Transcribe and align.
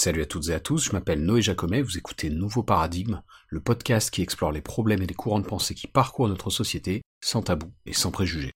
Salut 0.00 0.22
à 0.22 0.26
toutes 0.26 0.48
et 0.48 0.54
à 0.54 0.60
tous, 0.60 0.84
je 0.84 0.92
m'appelle 0.92 1.22
Noé 1.22 1.42
Jacomet, 1.42 1.82
vous 1.82 1.98
écoutez 1.98 2.30
Nouveau 2.30 2.62
Paradigme, 2.62 3.20
le 3.48 3.60
podcast 3.60 4.10
qui 4.10 4.22
explore 4.22 4.50
les 4.50 4.62
problèmes 4.62 5.02
et 5.02 5.06
les 5.06 5.12
courants 5.12 5.40
de 5.40 5.46
pensée 5.46 5.74
qui 5.74 5.88
parcourent 5.88 6.30
notre 6.30 6.48
société, 6.48 7.02
sans 7.22 7.42
tabou 7.42 7.70
et 7.84 7.92
sans 7.92 8.10
préjugés. 8.10 8.52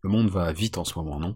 Le 0.00 0.08
monde 0.08 0.30
va 0.30 0.50
vite 0.54 0.78
en 0.78 0.86
ce 0.86 0.98
moment, 0.98 1.20
non? 1.20 1.34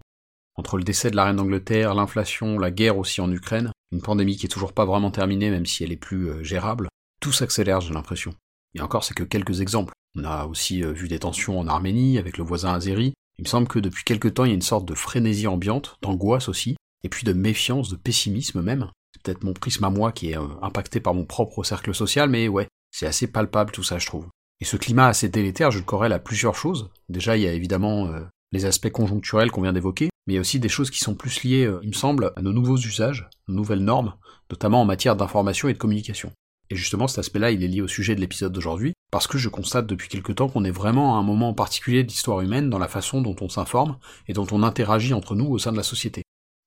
Entre 0.55 0.79
le 0.79 0.83
décès 0.83 1.11
de 1.11 1.15
la 1.15 1.25
reine 1.25 1.35
d'Angleterre, 1.35 1.93
l'inflation, 1.93 2.57
la 2.57 2.71
guerre 2.71 2.97
aussi 2.97 3.21
en 3.21 3.31
Ukraine, 3.31 3.71
une 3.91 4.01
pandémie 4.01 4.35
qui 4.35 4.47
est 4.47 4.49
toujours 4.49 4.73
pas 4.73 4.85
vraiment 4.85 5.11
terminée 5.11 5.51
même 5.51 5.67
si 5.67 5.83
elle 5.83 5.91
est 5.91 5.95
plus 5.95 6.27
euh, 6.27 6.43
gérable, 6.43 6.89
tout 7.21 7.31
s'accélère 7.31 7.81
j'ai 7.81 7.93
l'impression. 7.93 8.33
Et 8.73 8.81
encore 8.81 9.03
c'est 9.03 9.13
que 9.13 9.23
quelques 9.23 9.61
exemples. 9.61 9.93
On 10.15 10.23
a 10.23 10.47
aussi 10.47 10.83
euh, 10.83 10.91
vu 10.91 11.07
des 11.07 11.19
tensions 11.19 11.59
en 11.59 11.67
Arménie 11.67 12.17
avec 12.17 12.39
le 12.39 12.43
voisin 12.43 12.73
Azéri. 12.73 13.13
Il 13.37 13.43
me 13.43 13.47
semble 13.47 13.67
que 13.67 13.77
depuis 13.77 14.05
quelque 14.05 14.27
temps 14.27 14.45
il 14.45 14.49
y 14.49 14.53
a 14.53 14.55
une 14.55 14.63
sorte 14.63 14.87
de 14.87 14.95
frénésie 14.95 15.45
ambiante, 15.45 15.99
d'angoisse 16.01 16.49
aussi, 16.49 16.77
et 17.03 17.09
puis 17.09 17.25
de 17.25 17.33
méfiance, 17.33 17.89
de 17.89 17.95
pessimisme 17.95 18.63
même, 18.63 18.89
peut-être 19.23 19.43
mon 19.43 19.53
prisme 19.53 19.83
à 19.83 19.89
moi 19.89 20.11
qui 20.11 20.31
est 20.31 20.37
euh, 20.37 20.47
impacté 20.61 20.99
par 20.99 21.13
mon 21.13 21.25
propre 21.25 21.63
cercle 21.63 21.93
social, 21.93 22.29
mais 22.29 22.47
ouais, 22.47 22.67
c'est 22.91 23.05
assez 23.05 23.27
palpable 23.27 23.71
tout 23.71 23.83
ça, 23.83 23.97
je 23.97 24.05
trouve. 24.05 24.27
Et 24.61 24.65
ce 24.65 24.77
climat 24.77 25.07
assez 25.07 25.29
délétère, 25.29 25.71
je 25.71 25.79
le 25.79 25.85
corrèle 25.85 26.13
à 26.13 26.19
plusieurs 26.19 26.55
choses. 26.55 26.89
Déjà, 27.07 27.37
il 27.37 27.43
y 27.43 27.47
a 27.47 27.53
évidemment 27.53 28.07
euh, 28.07 28.21
les 28.51 28.65
aspects 28.65 28.89
conjoncturels 28.89 29.51
qu'on 29.51 29.61
vient 29.61 29.73
d'évoquer, 29.73 30.09
mais 30.27 30.33
il 30.33 30.35
y 30.35 30.37
a 30.37 30.41
aussi 30.41 30.59
des 30.59 30.69
choses 30.69 30.91
qui 30.91 30.99
sont 30.99 31.15
plus 31.15 31.43
liées, 31.43 31.65
euh, 31.65 31.79
il 31.83 31.89
me 31.89 31.93
semble, 31.93 32.33
à 32.35 32.41
nos 32.41 32.53
nouveaux 32.53 32.77
usages, 32.77 33.29
nos 33.47 33.55
nouvelles 33.55 33.83
normes, 33.83 34.13
notamment 34.51 34.81
en 34.81 34.85
matière 34.85 35.15
d'information 35.15 35.69
et 35.69 35.73
de 35.73 35.77
communication. 35.77 36.31
Et 36.69 36.75
justement, 36.75 37.07
cet 37.07 37.19
aspect-là, 37.19 37.51
il 37.51 37.63
est 37.63 37.67
lié 37.67 37.81
au 37.81 37.87
sujet 37.87 38.15
de 38.15 38.21
l'épisode 38.21 38.53
d'aujourd'hui, 38.53 38.93
parce 39.11 39.27
que 39.27 39.37
je 39.37 39.49
constate 39.49 39.87
depuis 39.87 40.07
quelque 40.07 40.31
temps 40.31 40.49
qu'on 40.49 40.63
est 40.63 40.71
vraiment 40.71 41.15
à 41.15 41.19
un 41.19 41.23
moment 41.23 41.53
particulier 41.53 42.03
de 42.03 42.09
l'histoire 42.09 42.41
humaine 42.41 42.69
dans 42.69 42.77
la 42.77 42.87
façon 42.87 43.21
dont 43.21 43.35
on 43.41 43.49
s'informe 43.49 43.97
et 44.27 44.33
dont 44.33 44.45
on 44.51 44.61
interagit 44.61 45.13
entre 45.13 45.35
nous 45.35 45.47
au 45.47 45.57
sein 45.57 45.71
de 45.71 45.77
la 45.77 45.83
société. 45.83 46.21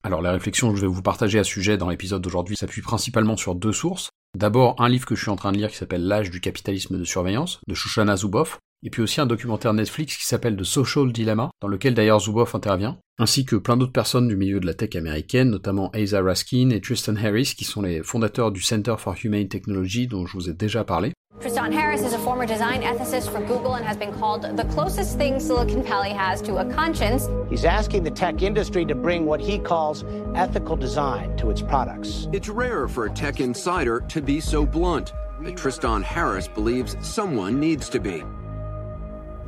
Alors 0.04 0.20
la 0.20 0.32
réflexion 0.32 0.70
que 0.70 0.76
je 0.76 0.82
vais 0.82 0.92
vous 0.92 1.02
partager 1.02 1.38
à 1.38 1.44
ce 1.44 1.50
sujet 1.50 1.78
dans 1.78 1.88
l'épisode 1.88 2.22
d'aujourd'hui 2.22 2.56
s'appuie 2.56 2.82
principalement 2.82 3.36
sur 3.36 3.54
deux 3.54 3.72
sources. 3.72 4.10
D'abord 4.36 4.74
un 4.80 4.88
livre 4.88 5.06
que 5.06 5.14
je 5.14 5.22
suis 5.22 5.30
en 5.30 5.36
train 5.36 5.52
de 5.52 5.58
lire 5.58 5.70
qui 5.70 5.76
s'appelle 5.76 6.06
L'âge 6.06 6.30
du 6.30 6.40
capitalisme 6.40 6.98
de 6.98 7.04
surveillance 7.04 7.60
de 7.68 7.74
Shoshana 7.74 8.16
Zuboff, 8.16 8.58
et 8.82 8.90
puis 8.90 9.02
aussi 9.02 9.20
un 9.20 9.26
documentaire 9.26 9.74
Netflix 9.74 10.16
qui 10.16 10.26
s'appelle 10.26 10.56
The 10.56 10.64
Social 10.64 11.12
Dilemma, 11.12 11.50
dans 11.60 11.68
lequel 11.68 11.94
d'ailleurs 11.94 12.20
Zuboff 12.20 12.54
intervient, 12.56 12.98
ainsi 13.18 13.44
que 13.44 13.54
plein 13.54 13.76
d'autres 13.76 13.92
personnes 13.92 14.26
du 14.26 14.36
milieu 14.36 14.58
de 14.58 14.66
la 14.66 14.74
tech 14.74 14.96
américaine, 14.96 15.50
notamment 15.50 15.90
Asa 15.90 16.20
Raskin 16.20 16.70
et 16.70 16.80
Tristan 16.80 17.14
Harris, 17.14 17.54
qui 17.56 17.64
sont 17.64 17.82
les 17.82 18.02
fondateurs 18.02 18.50
du 18.50 18.60
Center 18.60 18.96
for 18.98 19.14
Humane 19.22 19.48
Technology 19.48 20.08
dont 20.08 20.26
je 20.26 20.32
vous 20.32 20.50
ai 20.50 20.54
déjà 20.54 20.82
parlé. 20.82 21.12
Tristan 21.40 21.72
Harris 21.72 22.02
is 22.02 22.12
a 22.12 22.18
former 22.18 22.46
design 22.46 22.82
ethicist 22.82 23.32
for 23.32 23.40
Google 23.40 23.74
and 23.74 23.84
has 23.84 23.96
been 23.96 24.12
called 24.12 24.42
the 24.42 24.64
closest 24.66 25.16
thing 25.16 25.40
Silicon 25.40 25.82
Valley 25.82 26.10
has 26.10 26.42
to 26.42 26.58
a 26.58 26.64
conscience. 26.72 27.26
He's 27.48 27.64
asking 27.64 28.04
the 28.04 28.10
tech 28.10 28.42
industry 28.42 28.84
to 28.84 28.94
bring 28.94 29.24
what 29.24 29.40
he 29.40 29.58
calls 29.58 30.04
ethical 30.34 30.76
design 30.76 31.36
to 31.38 31.50
its 31.50 31.62
products. 31.62 32.28
It's 32.32 32.48
rare 32.48 32.86
for 32.86 33.06
a 33.06 33.10
tech 33.10 33.40
insider 33.40 34.00
to 34.00 34.20
be 34.20 34.40
so 34.40 34.64
blunt, 34.66 35.12
but 35.40 35.56
Tristan 35.56 36.02
Harris 36.02 36.46
believes 36.46 36.96
someone 37.00 37.58
needs 37.58 37.88
to 37.88 37.98
be. 37.98 38.20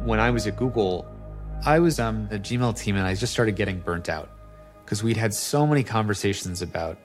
When 0.02 0.18
I 0.18 0.30
was 0.30 0.46
at 0.46 0.56
Google, 0.56 1.06
I 1.64 1.78
was 1.78 2.00
on 2.00 2.16
um, 2.16 2.28
the 2.28 2.40
Gmail 2.40 2.76
team 2.76 2.96
and 2.96 3.06
I 3.06 3.14
just 3.14 3.32
started 3.32 3.56
getting 3.56 3.78
burnt 3.78 4.08
out 4.08 4.30
because 4.84 5.04
we'd 5.04 5.16
had 5.16 5.32
so 5.32 5.66
many 5.66 5.84
conversations 5.84 6.60
about, 6.60 6.98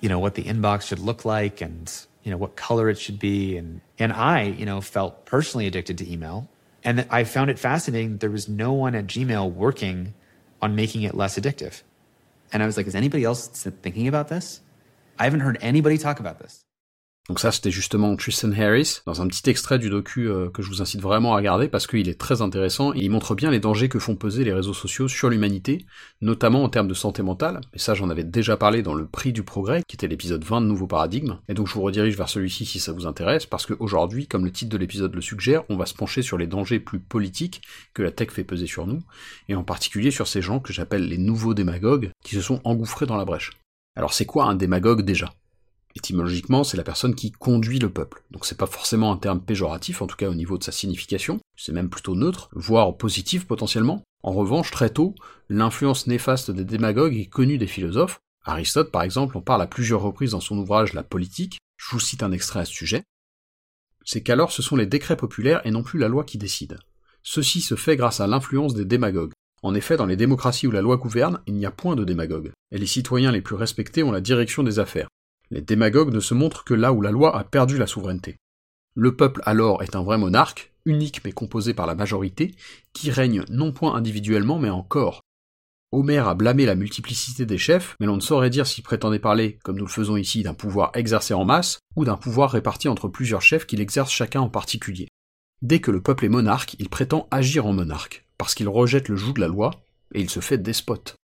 you 0.00 0.08
know, 0.08 0.18
what 0.18 0.34
the 0.34 0.44
inbox 0.44 0.82
should 0.82 1.00
look 1.00 1.24
like 1.24 1.60
and 1.60 1.90
you 2.24 2.30
know, 2.30 2.36
what 2.36 2.56
color 2.56 2.88
it 2.88 2.98
should 2.98 3.18
be. 3.18 3.56
And, 3.56 3.80
and 3.98 4.12
I, 4.12 4.42
you 4.42 4.66
know, 4.66 4.80
felt 4.80 5.26
personally 5.26 5.66
addicted 5.66 5.98
to 5.98 6.10
email. 6.10 6.48
And 6.82 7.06
I 7.10 7.24
found 7.24 7.50
it 7.50 7.58
fascinating. 7.58 8.12
that 8.12 8.20
There 8.20 8.30
was 8.30 8.48
no 8.48 8.72
one 8.72 8.94
at 8.94 9.06
Gmail 9.06 9.52
working 9.52 10.14
on 10.60 10.74
making 10.74 11.02
it 11.02 11.14
less 11.14 11.38
addictive. 11.38 11.82
And 12.52 12.62
I 12.62 12.66
was 12.66 12.76
like, 12.76 12.86
is 12.86 12.94
anybody 12.94 13.24
else 13.24 13.46
thinking 13.46 14.08
about 14.08 14.28
this? 14.28 14.60
I 15.18 15.24
haven't 15.24 15.40
heard 15.40 15.58
anybody 15.60 15.98
talk 15.98 16.18
about 16.18 16.38
this. 16.38 16.63
Donc 17.28 17.40
ça, 17.40 17.50
c'était 17.50 17.70
justement 17.70 18.14
Tristan 18.16 18.52
Harris, 18.52 19.00
dans 19.06 19.22
un 19.22 19.26
petit 19.28 19.48
extrait 19.48 19.78
du 19.78 19.88
docu 19.88 20.28
euh, 20.28 20.50
que 20.50 20.60
je 20.60 20.68
vous 20.68 20.82
incite 20.82 21.00
vraiment 21.00 21.32
à 21.32 21.36
regarder 21.36 21.68
parce 21.68 21.86
qu'il 21.86 22.06
est 22.10 22.20
très 22.20 22.42
intéressant. 22.42 22.92
Et 22.92 22.98
il 22.98 23.10
montre 23.10 23.34
bien 23.34 23.50
les 23.50 23.60
dangers 23.60 23.88
que 23.88 23.98
font 23.98 24.14
peser 24.14 24.44
les 24.44 24.52
réseaux 24.52 24.74
sociaux 24.74 25.08
sur 25.08 25.30
l'humanité, 25.30 25.86
notamment 26.20 26.62
en 26.62 26.68
termes 26.68 26.86
de 26.86 26.92
santé 26.92 27.22
mentale, 27.22 27.62
et 27.72 27.78
ça 27.78 27.94
j'en 27.94 28.10
avais 28.10 28.24
déjà 28.24 28.58
parlé 28.58 28.82
dans 28.82 28.92
le 28.92 29.06
prix 29.06 29.32
du 29.32 29.42
progrès, 29.42 29.82
qui 29.88 29.96
était 29.96 30.06
l'épisode 30.06 30.44
20 30.44 30.60
de 30.60 30.66
Nouveau 30.66 30.86
Paradigme, 30.86 31.38
et 31.48 31.54
donc 31.54 31.66
je 31.66 31.72
vous 31.72 31.80
redirige 31.80 32.16
vers 32.16 32.28
celui-ci 32.28 32.66
si 32.66 32.78
ça 32.78 32.92
vous 32.92 33.06
intéresse, 33.06 33.46
parce 33.46 33.64
qu'aujourd'hui, 33.64 34.26
comme 34.26 34.44
le 34.44 34.52
titre 34.52 34.70
de 34.70 34.76
l'épisode 34.76 35.14
le 35.14 35.22
suggère, 35.22 35.64
on 35.70 35.76
va 35.76 35.86
se 35.86 35.94
pencher 35.94 36.20
sur 36.20 36.36
les 36.36 36.46
dangers 36.46 36.78
plus 36.78 37.00
politiques 37.00 37.62
que 37.94 38.02
la 38.02 38.10
tech 38.10 38.30
fait 38.30 38.44
peser 38.44 38.66
sur 38.66 38.86
nous, 38.86 39.02
et 39.48 39.54
en 39.54 39.64
particulier 39.64 40.10
sur 40.10 40.28
ces 40.28 40.42
gens 40.42 40.60
que 40.60 40.74
j'appelle 40.74 41.08
les 41.08 41.18
nouveaux 41.18 41.54
démagogues, 41.54 42.10
qui 42.22 42.34
se 42.34 42.42
sont 42.42 42.60
engouffrés 42.64 43.06
dans 43.06 43.16
la 43.16 43.24
brèche. 43.24 43.52
Alors 43.96 44.12
c'est 44.12 44.26
quoi 44.26 44.44
un 44.44 44.54
démagogue 44.54 45.02
déjà? 45.02 45.32
Étymologiquement, 45.96 46.64
c'est 46.64 46.76
la 46.76 46.82
personne 46.82 47.14
qui 47.14 47.30
conduit 47.30 47.78
le 47.78 47.88
peuple. 47.88 48.24
Donc 48.32 48.46
c'est 48.46 48.58
pas 48.58 48.66
forcément 48.66 49.12
un 49.12 49.16
terme 49.16 49.40
péjoratif, 49.40 50.02
en 50.02 50.06
tout 50.06 50.16
cas 50.16 50.28
au 50.28 50.34
niveau 50.34 50.58
de 50.58 50.64
sa 50.64 50.72
signification, 50.72 51.38
c'est 51.56 51.72
même 51.72 51.88
plutôt 51.88 52.16
neutre, 52.16 52.48
voire 52.52 52.96
positif 52.96 53.46
potentiellement. 53.46 54.02
En 54.22 54.32
revanche, 54.32 54.70
très 54.70 54.90
tôt, 54.90 55.14
l'influence 55.48 56.06
néfaste 56.06 56.50
des 56.50 56.64
démagogues 56.64 57.16
est 57.16 57.26
connue 57.26 57.58
des 57.58 57.66
philosophes. 57.66 58.18
Aristote, 58.44 58.90
par 58.90 59.02
exemple, 59.02 59.36
en 59.36 59.40
parle 59.40 59.62
à 59.62 59.66
plusieurs 59.66 60.02
reprises 60.02 60.32
dans 60.32 60.40
son 60.40 60.58
ouvrage 60.58 60.94
La 60.94 61.02
politique, 61.02 61.58
je 61.76 61.90
vous 61.92 62.00
cite 62.00 62.22
un 62.22 62.32
extrait 62.32 62.60
à 62.60 62.64
ce 62.64 62.72
sujet. 62.72 63.04
C'est 64.04 64.22
qu'alors 64.22 64.52
ce 64.52 64.62
sont 64.62 64.76
les 64.76 64.86
décrets 64.86 65.16
populaires 65.16 65.62
et 65.64 65.70
non 65.70 65.82
plus 65.82 65.98
la 65.98 66.08
loi 66.08 66.24
qui 66.24 66.38
décident. 66.38 66.76
Ceci 67.22 67.60
se 67.60 67.74
fait 67.74 67.96
grâce 67.96 68.20
à 68.20 68.26
l'influence 68.26 68.74
des 68.74 68.84
démagogues. 68.84 69.32
En 69.62 69.74
effet, 69.74 69.96
dans 69.96 70.04
les 70.04 70.16
démocraties 70.16 70.66
où 70.66 70.70
la 70.70 70.82
loi 70.82 70.98
gouverne, 70.98 71.40
il 71.46 71.54
n'y 71.54 71.64
a 71.64 71.70
point 71.70 71.96
de 71.96 72.04
démagogues, 72.04 72.52
et 72.70 72.76
les 72.76 72.86
citoyens 72.86 73.32
les 73.32 73.40
plus 73.40 73.54
respectés 73.54 74.02
ont 74.02 74.12
la 74.12 74.20
direction 74.20 74.62
des 74.62 74.78
affaires. 74.78 75.08
Les 75.54 75.62
démagogues 75.62 76.12
ne 76.12 76.18
se 76.18 76.34
montrent 76.34 76.64
que 76.64 76.74
là 76.74 76.92
où 76.92 77.00
la 77.00 77.12
loi 77.12 77.38
a 77.38 77.44
perdu 77.44 77.78
la 77.78 77.86
souveraineté. 77.86 78.38
Le 78.96 79.14
peuple 79.14 79.40
alors 79.44 79.84
est 79.84 79.94
un 79.94 80.02
vrai 80.02 80.18
monarque, 80.18 80.72
unique 80.84 81.20
mais 81.24 81.30
composé 81.30 81.74
par 81.74 81.86
la 81.86 81.94
majorité, 81.94 82.56
qui 82.92 83.12
règne 83.12 83.44
non 83.50 83.70
point 83.70 83.94
individuellement 83.94 84.58
mais 84.58 84.68
en 84.68 84.82
corps. 84.82 85.22
Homère 85.92 86.26
a 86.26 86.34
blâmé 86.34 86.66
la 86.66 86.74
multiplicité 86.74 87.46
des 87.46 87.56
chefs, 87.56 87.94
mais 88.00 88.06
l'on 88.06 88.16
ne 88.16 88.20
saurait 88.20 88.50
dire 88.50 88.66
s'il 88.66 88.82
prétendait 88.82 89.20
parler, 89.20 89.60
comme 89.62 89.76
nous 89.76 89.84
le 89.84 89.90
faisons 89.90 90.16
ici, 90.16 90.42
d'un 90.42 90.54
pouvoir 90.54 90.90
exercé 90.94 91.34
en 91.34 91.44
masse, 91.44 91.78
ou 91.94 92.04
d'un 92.04 92.16
pouvoir 92.16 92.50
réparti 92.50 92.88
entre 92.88 93.06
plusieurs 93.06 93.40
chefs 93.40 93.64
qu'il 93.64 93.80
exerce 93.80 94.10
chacun 94.10 94.40
en 94.40 94.50
particulier. 94.50 95.06
Dès 95.62 95.78
que 95.78 95.92
le 95.92 96.02
peuple 96.02 96.24
est 96.24 96.30
monarque, 96.30 96.74
il 96.80 96.88
prétend 96.88 97.28
agir 97.30 97.64
en 97.64 97.72
monarque, 97.72 98.26
parce 98.38 98.56
qu'il 98.56 98.68
rejette 98.68 99.08
le 99.08 99.14
joug 99.14 99.34
de 99.34 99.40
la 99.40 99.46
loi, 99.46 99.70
et 100.14 100.20
il 100.20 100.30
se 100.30 100.40
fait 100.40 100.58
despote. 100.58 101.14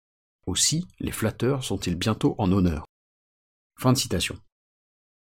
Aussi, 0.47 0.87
les 1.01 1.11
flatteurs 1.11 1.65
sont-ils 1.65 1.97
bientôt 1.97 2.35
en 2.37 2.49
honneur. 2.53 2.85
Fin 3.81 3.93
de 3.93 3.97
citation. 3.97 4.37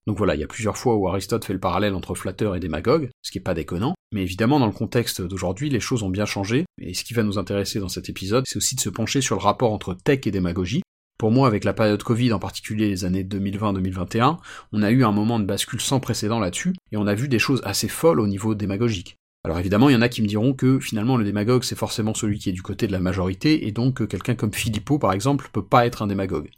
Donc 0.07 0.17
voilà, 0.17 0.33
il 0.33 0.41
y 0.41 0.43
a 0.43 0.47
plusieurs 0.47 0.75
fois 0.75 0.95
où 0.95 1.07
Aristote 1.07 1.45
fait 1.45 1.53
le 1.53 1.59
parallèle 1.59 1.93
entre 1.93 2.15
flatteur 2.15 2.55
et 2.55 2.59
démagogue, 2.59 3.11
ce 3.21 3.29
qui 3.29 3.37
est 3.37 3.41
pas 3.41 3.53
déconnant, 3.53 3.93
mais 4.11 4.23
évidemment 4.23 4.59
dans 4.59 4.65
le 4.65 4.71
contexte 4.71 5.21
d'aujourd'hui, 5.21 5.69
les 5.69 5.79
choses 5.79 6.01
ont 6.01 6.09
bien 6.09 6.25
changé, 6.25 6.65
et 6.81 6.95
ce 6.95 7.03
qui 7.03 7.13
va 7.13 7.21
nous 7.21 7.37
intéresser 7.37 7.79
dans 7.79 7.89
cet 7.89 8.09
épisode, 8.09 8.45
c'est 8.47 8.57
aussi 8.57 8.75
de 8.75 8.81
se 8.81 8.89
pencher 8.89 9.21
sur 9.21 9.35
le 9.35 9.43
rapport 9.43 9.71
entre 9.71 9.93
tech 9.93 10.21
et 10.25 10.31
démagogie. 10.31 10.81
Pour 11.19 11.29
moi, 11.29 11.45
avec 11.45 11.63
la 11.63 11.73
période 11.73 12.01
Covid, 12.01 12.33
en 12.33 12.39
particulier 12.39 12.89
les 12.89 13.05
années 13.05 13.23
2020-2021, 13.23 14.37
on 14.71 14.81
a 14.81 14.89
eu 14.89 15.03
un 15.03 15.11
moment 15.11 15.39
de 15.39 15.45
bascule 15.45 15.79
sans 15.79 15.99
précédent 15.99 16.39
là-dessus, 16.39 16.73
et 16.91 16.97
on 16.97 17.05
a 17.05 17.13
vu 17.13 17.27
des 17.27 17.37
choses 17.37 17.61
assez 17.63 17.87
folles 17.87 18.19
au 18.19 18.25
niveau 18.25 18.55
démagogique. 18.55 19.16
Alors 19.43 19.59
évidemment, 19.59 19.89
il 19.89 19.93
y 19.93 19.95
en 19.95 20.01
a 20.01 20.09
qui 20.09 20.23
me 20.23 20.27
diront 20.27 20.55
que 20.55 20.79
finalement 20.79 21.17
le 21.17 21.23
démagogue 21.23 21.63
c'est 21.63 21.77
forcément 21.77 22.16
celui 22.16 22.39
qui 22.39 22.49
est 22.49 22.53
du 22.53 22.63
côté 22.63 22.87
de 22.87 22.93
la 22.93 22.99
majorité, 22.99 23.67
et 23.67 23.71
donc 23.71 23.97
que 23.97 24.05
quelqu'un 24.05 24.33
comme 24.33 24.53
Philippot 24.55 24.97
par 24.97 25.13
exemple 25.13 25.49
peut 25.53 25.63
pas 25.63 25.85
être 25.85 26.01
un 26.01 26.07
démagogue. 26.07 26.49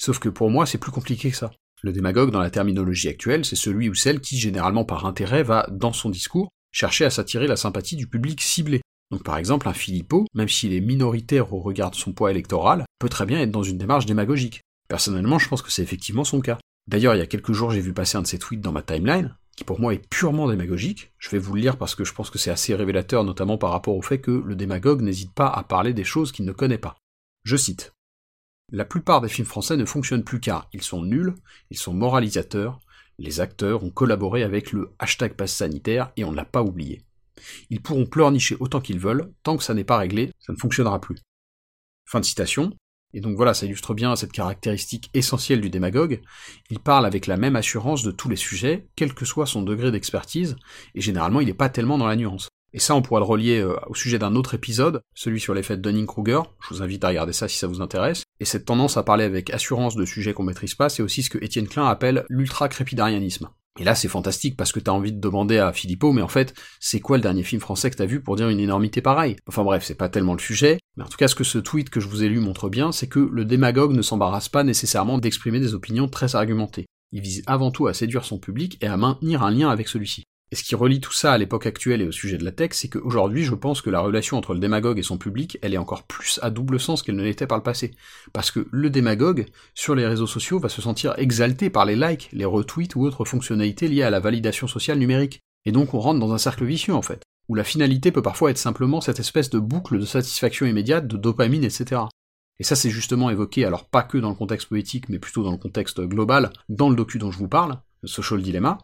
Sauf 0.00 0.18
que 0.18 0.30
pour 0.30 0.48
moi, 0.48 0.64
c'est 0.64 0.78
plus 0.78 0.90
compliqué 0.90 1.30
que 1.30 1.36
ça. 1.36 1.50
Le 1.82 1.92
démagogue, 1.92 2.30
dans 2.30 2.40
la 2.40 2.50
terminologie 2.50 3.08
actuelle, 3.08 3.44
c'est 3.44 3.54
celui 3.54 3.90
ou 3.90 3.94
celle 3.94 4.20
qui, 4.20 4.38
généralement 4.38 4.84
par 4.84 5.04
intérêt, 5.04 5.42
va, 5.42 5.66
dans 5.70 5.92
son 5.92 6.08
discours, 6.08 6.48
chercher 6.72 7.04
à 7.04 7.10
s'attirer 7.10 7.46
la 7.46 7.56
sympathie 7.56 7.96
du 7.96 8.06
public 8.06 8.40
ciblé. 8.40 8.80
Donc 9.10 9.24
par 9.24 9.36
exemple, 9.36 9.68
un 9.68 9.74
Philippot, 9.74 10.24
même 10.34 10.48
s'il 10.48 10.72
est 10.72 10.80
minoritaire 10.80 11.52
au 11.52 11.60
regard 11.60 11.90
de 11.90 11.96
son 11.96 12.12
poids 12.12 12.30
électoral, 12.30 12.86
peut 12.98 13.10
très 13.10 13.26
bien 13.26 13.40
être 13.40 13.50
dans 13.50 13.62
une 13.62 13.76
démarche 13.76 14.06
démagogique. 14.06 14.62
Personnellement, 14.88 15.38
je 15.38 15.48
pense 15.48 15.60
que 15.60 15.70
c'est 15.70 15.82
effectivement 15.82 16.24
son 16.24 16.40
cas. 16.40 16.58
D'ailleurs, 16.88 17.14
il 17.14 17.18
y 17.18 17.22
a 17.22 17.26
quelques 17.26 17.52
jours, 17.52 17.70
j'ai 17.70 17.80
vu 17.80 17.92
passer 17.92 18.16
un 18.16 18.22
de 18.22 18.26
ses 18.26 18.38
tweets 18.38 18.62
dans 18.62 18.72
ma 18.72 18.82
timeline, 18.82 19.36
qui 19.54 19.64
pour 19.64 19.80
moi 19.80 19.92
est 19.92 20.08
purement 20.08 20.48
démagogique. 20.48 21.12
Je 21.18 21.28
vais 21.28 21.38
vous 21.38 21.54
le 21.54 21.60
lire 21.60 21.76
parce 21.76 21.94
que 21.94 22.04
je 22.04 22.14
pense 22.14 22.30
que 22.30 22.38
c'est 22.38 22.50
assez 22.50 22.74
révélateur, 22.74 23.22
notamment 23.22 23.58
par 23.58 23.70
rapport 23.70 23.96
au 23.96 24.02
fait 24.02 24.20
que 24.20 24.30
le 24.30 24.56
démagogue 24.56 25.02
n'hésite 25.02 25.34
pas 25.34 25.48
à 25.48 25.62
parler 25.62 25.92
des 25.92 26.04
choses 26.04 26.32
qu'il 26.32 26.46
ne 26.46 26.52
connaît 26.52 26.78
pas. 26.78 26.96
Je 27.44 27.56
cite. 27.56 27.92
La 28.72 28.84
plupart 28.84 29.20
des 29.20 29.28
films 29.28 29.48
français 29.48 29.76
ne 29.76 29.84
fonctionnent 29.84 30.22
plus 30.22 30.38
car 30.38 30.68
ils 30.72 30.82
sont 30.82 31.02
nuls, 31.02 31.34
ils 31.70 31.78
sont 31.78 31.92
moralisateurs, 31.92 32.78
les 33.18 33.40
acteurs 33.40 33.82
ont 33.82 33.90
collaboré 33.90 34.44
avec 34.44 34.72
le 34.72 34.92
hashtag 34.98 35.34
passe 35.34 35.54
sanitaire 35.54 36.12
et 36.16 36.24
on 36.24 36.30
ne 36.30 36.36
l'a 36.36 36.44
pas 36.44 36.62
oublié. 36.62 37.02
Ils 37.68 37.82
pourront 37.82 38.06
pleurnicher 38.06 38.56
autant 38.60 38.80
qu'ils 38.80 39.00
veulent, 39.00 39.32
tant 39.42 39.56
que 39.56 39.64
ça 39.64 39.74
n'est 39.74 39.84
pas 39.84 39.98
réglé, 39.98 40.30
ça 40.38 40.52
ne 40.52 40.58
fonctionnera 40.58 41.00
plus. 41.00 41.16
Fin 42.06 42.20
de 42.20 42.24
citation. 42.24 42.72
Et 43.12 43.20
donc 43.20 43.36
voilà, 43.36 43.54
ça 43.54 43.66
illustre 43.66 43.92
bien 43.92 44.14
cette 44.14 44.30
caractéristique 44.30 45.10
essentielle 45.14 45.60
du 45.60 45.68
démagogue. 45.68 46.22
Il 46.70 46.78
parle 46.78 47.06
avec 47.06 47.26
la 47.26 47.36
même 47.36 47.56
assurance 47.56 48.04
de 48.04 48.12
tous 48.12 48.28
les 48.28 48.36
sujets, 48.36 48.86
quel 48.94 49.14
que 49.14 49.24
soit 49.24 49.46
son 49.46 49.62
degré 49.62 49.90
d'expertise, 49.90 50.54
et 50.94 51.00
généralement 51.00 51.40
il 51.40 51.48
n'est 51.48 51.54
pas 51.54 51.70
tellement 51.70 51.98
dans 51.98 52.06
la 52.06 52.14
nuance. 52.14 52.49
Et 52.72 52.78
ça, 52.78 52.94
on 52.94 53.02
pourra 53.02 53.20
le 53.20 53.26
relier 53.26 53.58
euh, 53.58 53.76
au 53.88 53.94
sujet 53.94 54.18
d'un 54.18 54.36
autre 54.36 54.54
épisode, 54.54 55.02
celui 55.14 55.40
sur 55.40 55.54
l'effet 55.54 55.76
de 55.76 55.82
Dunning-Kruger. 55.82 56.42
Je 56.62 56.74
vous 56.74 56.82
invite 56.82 57.04
à 57.04 57.08
regarder 57.08 57.32
ça 57.32 57.48
si 57.48 57.58
ça 57.58 57.66
vous 57.66 57.80
intéresse. 57.80 58.22
Et 58.38 58.44
cette 58.44 58.64
tendance 58.64 58.96
à 58.96 59.02
parler 59.02 59.24
avec 59.24 59.50
assurance 59.50 59.96
de 59.96 60.04
sujets 60.04 60.34
qu'on 60.34 60.44
maîtrise 60.44 60.74
pas, 60.74 60.88
c'est 60.88 61.02
aussi 61.02 61.22
ce 61.22 61.30
que 61.30 61.42
Étienne 61.42 61.68
Klein 61.68 61.86
appelle 61.86 62.24
l'ultra-crépidarianisme. 62.28 63.50
Et 63.78 63.84
là, 63.84 63.94
c'est 63.94 64.08
fantastique 64.08 64.56
parce 64.56 64.72
que 64.72 64.80
t'as 64.80 64.92
envie 64.92 65.12
de 65.12 65.20
demander 65.20 65.58
à 65.58 65.72
Philippot, 65.72 66.12
mais 66.12 66.22
en 66.22 66.28
fait, 66.28 66.54
c'est 66.80 67.00
quoi 67.00 67.16
le 67.16 67.22
dernier 67.22 67.44
film 67.44 67.60
français 67.60 67.90
que 67.90 67.96
t'as 67.96 68.06
vu 68.06 68.20
pour 68.20 68.36
dire 68.36 68.48
une 68.48 68.60
énormité 68.60 69.00
pareille? 69.00 69.36
Enfin 69.46 69.62
bref, 69.62 69.84
c'est 69.84 69.94
pas 69.94 70.08
tellement 70.08 70.34
le 70.34 70.40
sujet, 70.40 70.78
mais 70.96 71.04
en 71.04 71.08
tout 71.08 71.16
cas, 71.16 71.28
ce 71.28 71.34
que 71.34 71.44
ce 71.44 71.58
tweet 71.58 71.88
que 71.88 72.00
je 72.00 72.08
vous 72.08 72.22
ai 72.22 72.28
lu 72.28 72.40
montre 72.40 72.68
bien, 72.68 72.92
c'est 72.92 73.06
que 73.08 73.20
le 73.20 73.44
démagogue 73.44 73.92
ne 73.92 74.02
s'embarrasse 74.02 74.48
pas 74.48 74.64
nécessairement 74.64 75.18
d'exprimer 75.18 75.60
des 75.60 75.74
opinions 75.74 76.08
très 76.08 76.34
argumentées. 76.34 76.86
Il 77.12 77.22
vise 77.22 77.42
avant 77.46 77.70
tout 77.70 77.86
à 77.86 77.94
séduire 77.94 78.24
son 78.24 78.38
public 78.38 78.76
et 78.80 78.86
à 78.86 78.96
maintenir 78.96 79.42
un 79.42 79.50
lien 79.50 79.70
avec 79.70 79.88
celui-ci. 79.88 80.24
Et 80.52 80.56
ce 80.56 80.64
qui 80.64 80.74
relie 80.74 81.00
tout 81.00 81.12
ça 81.12 81.32
à 81.32 81.38
l'époque 81.38 81.66
actuelle 81.66 82.00
et 82.00 82.06
au 82.08 82.12
sujet 82.12 82.36
de 82.36 82.44
la 82.44 82.50
tech, 82.50 82.70
c'est 82.72 82.88
qu'aujourd'hui, 82.88 83.44
je 83.44 83.54
pense 83.54 83.82
que 83.82 83.90
la 83.90 84.00
relation 84.00 84.36
entre 84.36 84.52
le 84.52 84.58
démagogue 84.58 84.98
et 84.98 85.04
son 85.04 85.16
public, 85.16 85.58
elle 85.62 85.74
est 85.74 85.78
encore 85.78 86.02
plus 86.02 86.40
à 86.42 86.50
double 86.50 86.80
sens 86.80 87.02
qu'elle 87.02 87.14
ne 87.14 87.22
l'était 87.22 87.46
par 87.46 87.58
le 87.58 87.62
passé. 87.62 87.92
Parce 88.32 88.50
que 88.50 88.66
le 88.72 88.90
démagogue, 88.90 89.46
sur 89.74 89.94
les 89.94 90.06
réseaux 90.06 90.26
sociaux, 90.26 90.58
va 90.58 90.68
se 90.68 90.82
sentir 90.82 91.14
exalté 91.18 91.70
par 91.70 91.84
les 91.84 91.94
likes, 91.94 92.30
les 92.32 92.44
retweets 92.44 92.96
ou 92.96 93.04
autres 93.04 93.24
fonctionnalités 93.24 93.86
liées 93.86 94.02
à 94.02 94.10
la 94.10 94.18
validation 94.18 94.66
sociale 94.66 94.98
numérique. 94.98 95.38
Et 95.66 95.72
donc 95.72 95.94
on 95.94 96.00
rentre 96.00 96.18
dans 96.18 96.32
un 96.32 96.38
cercle 96.38 96.64
vicieux, 96.64 96.94
en 96.94 97.02
fait. 97.02 97.22
Où 97.48 97.54
la 97.54 97.64
finalité 97.64 98.10
peut 98.10 98.22
parfois 98.22 98.50
être 98.50 98.58
simplement 98.58 99.00
cette 99.00 99.20
espèce 99.20 99.50
de 99.50 99.60
boucle 99.60 100.00
de 100.00 100.04
satisfaction 100.04 100.66
immédiate, 100.66 101.06
de 101.06 101.16
dopamine, 101.16 101.64
etc. 101.64 102.02
Et 102.58 102.64
ça 102.64 102.74
c'est 102.74 102.90
justement 102.90 103.30
évoqué, 103.30 103.64
alors 103.64 103.88
pas 103.88 104.02
que 104.02 104.18
dans 104.18 104.28
le 104.30 104.34
contexte 104.34 104.68
poétique, 104.68 105.08
mais 105.08 105.18
plutôt 105.18 105.44
dans 105.44 105.52
le 105.52 105.58
contexte 105.58 106.00
global, 106.00 106.52
dans 106.68 106.90
le 106.90 106.96
docu 106.96 107.18
dont 107.18 107.30
je 107.30 107.38
vous 107.38 107.48
parle, 107.48 107.80
social 108.04 108.42
dilemma, 108.42 108.78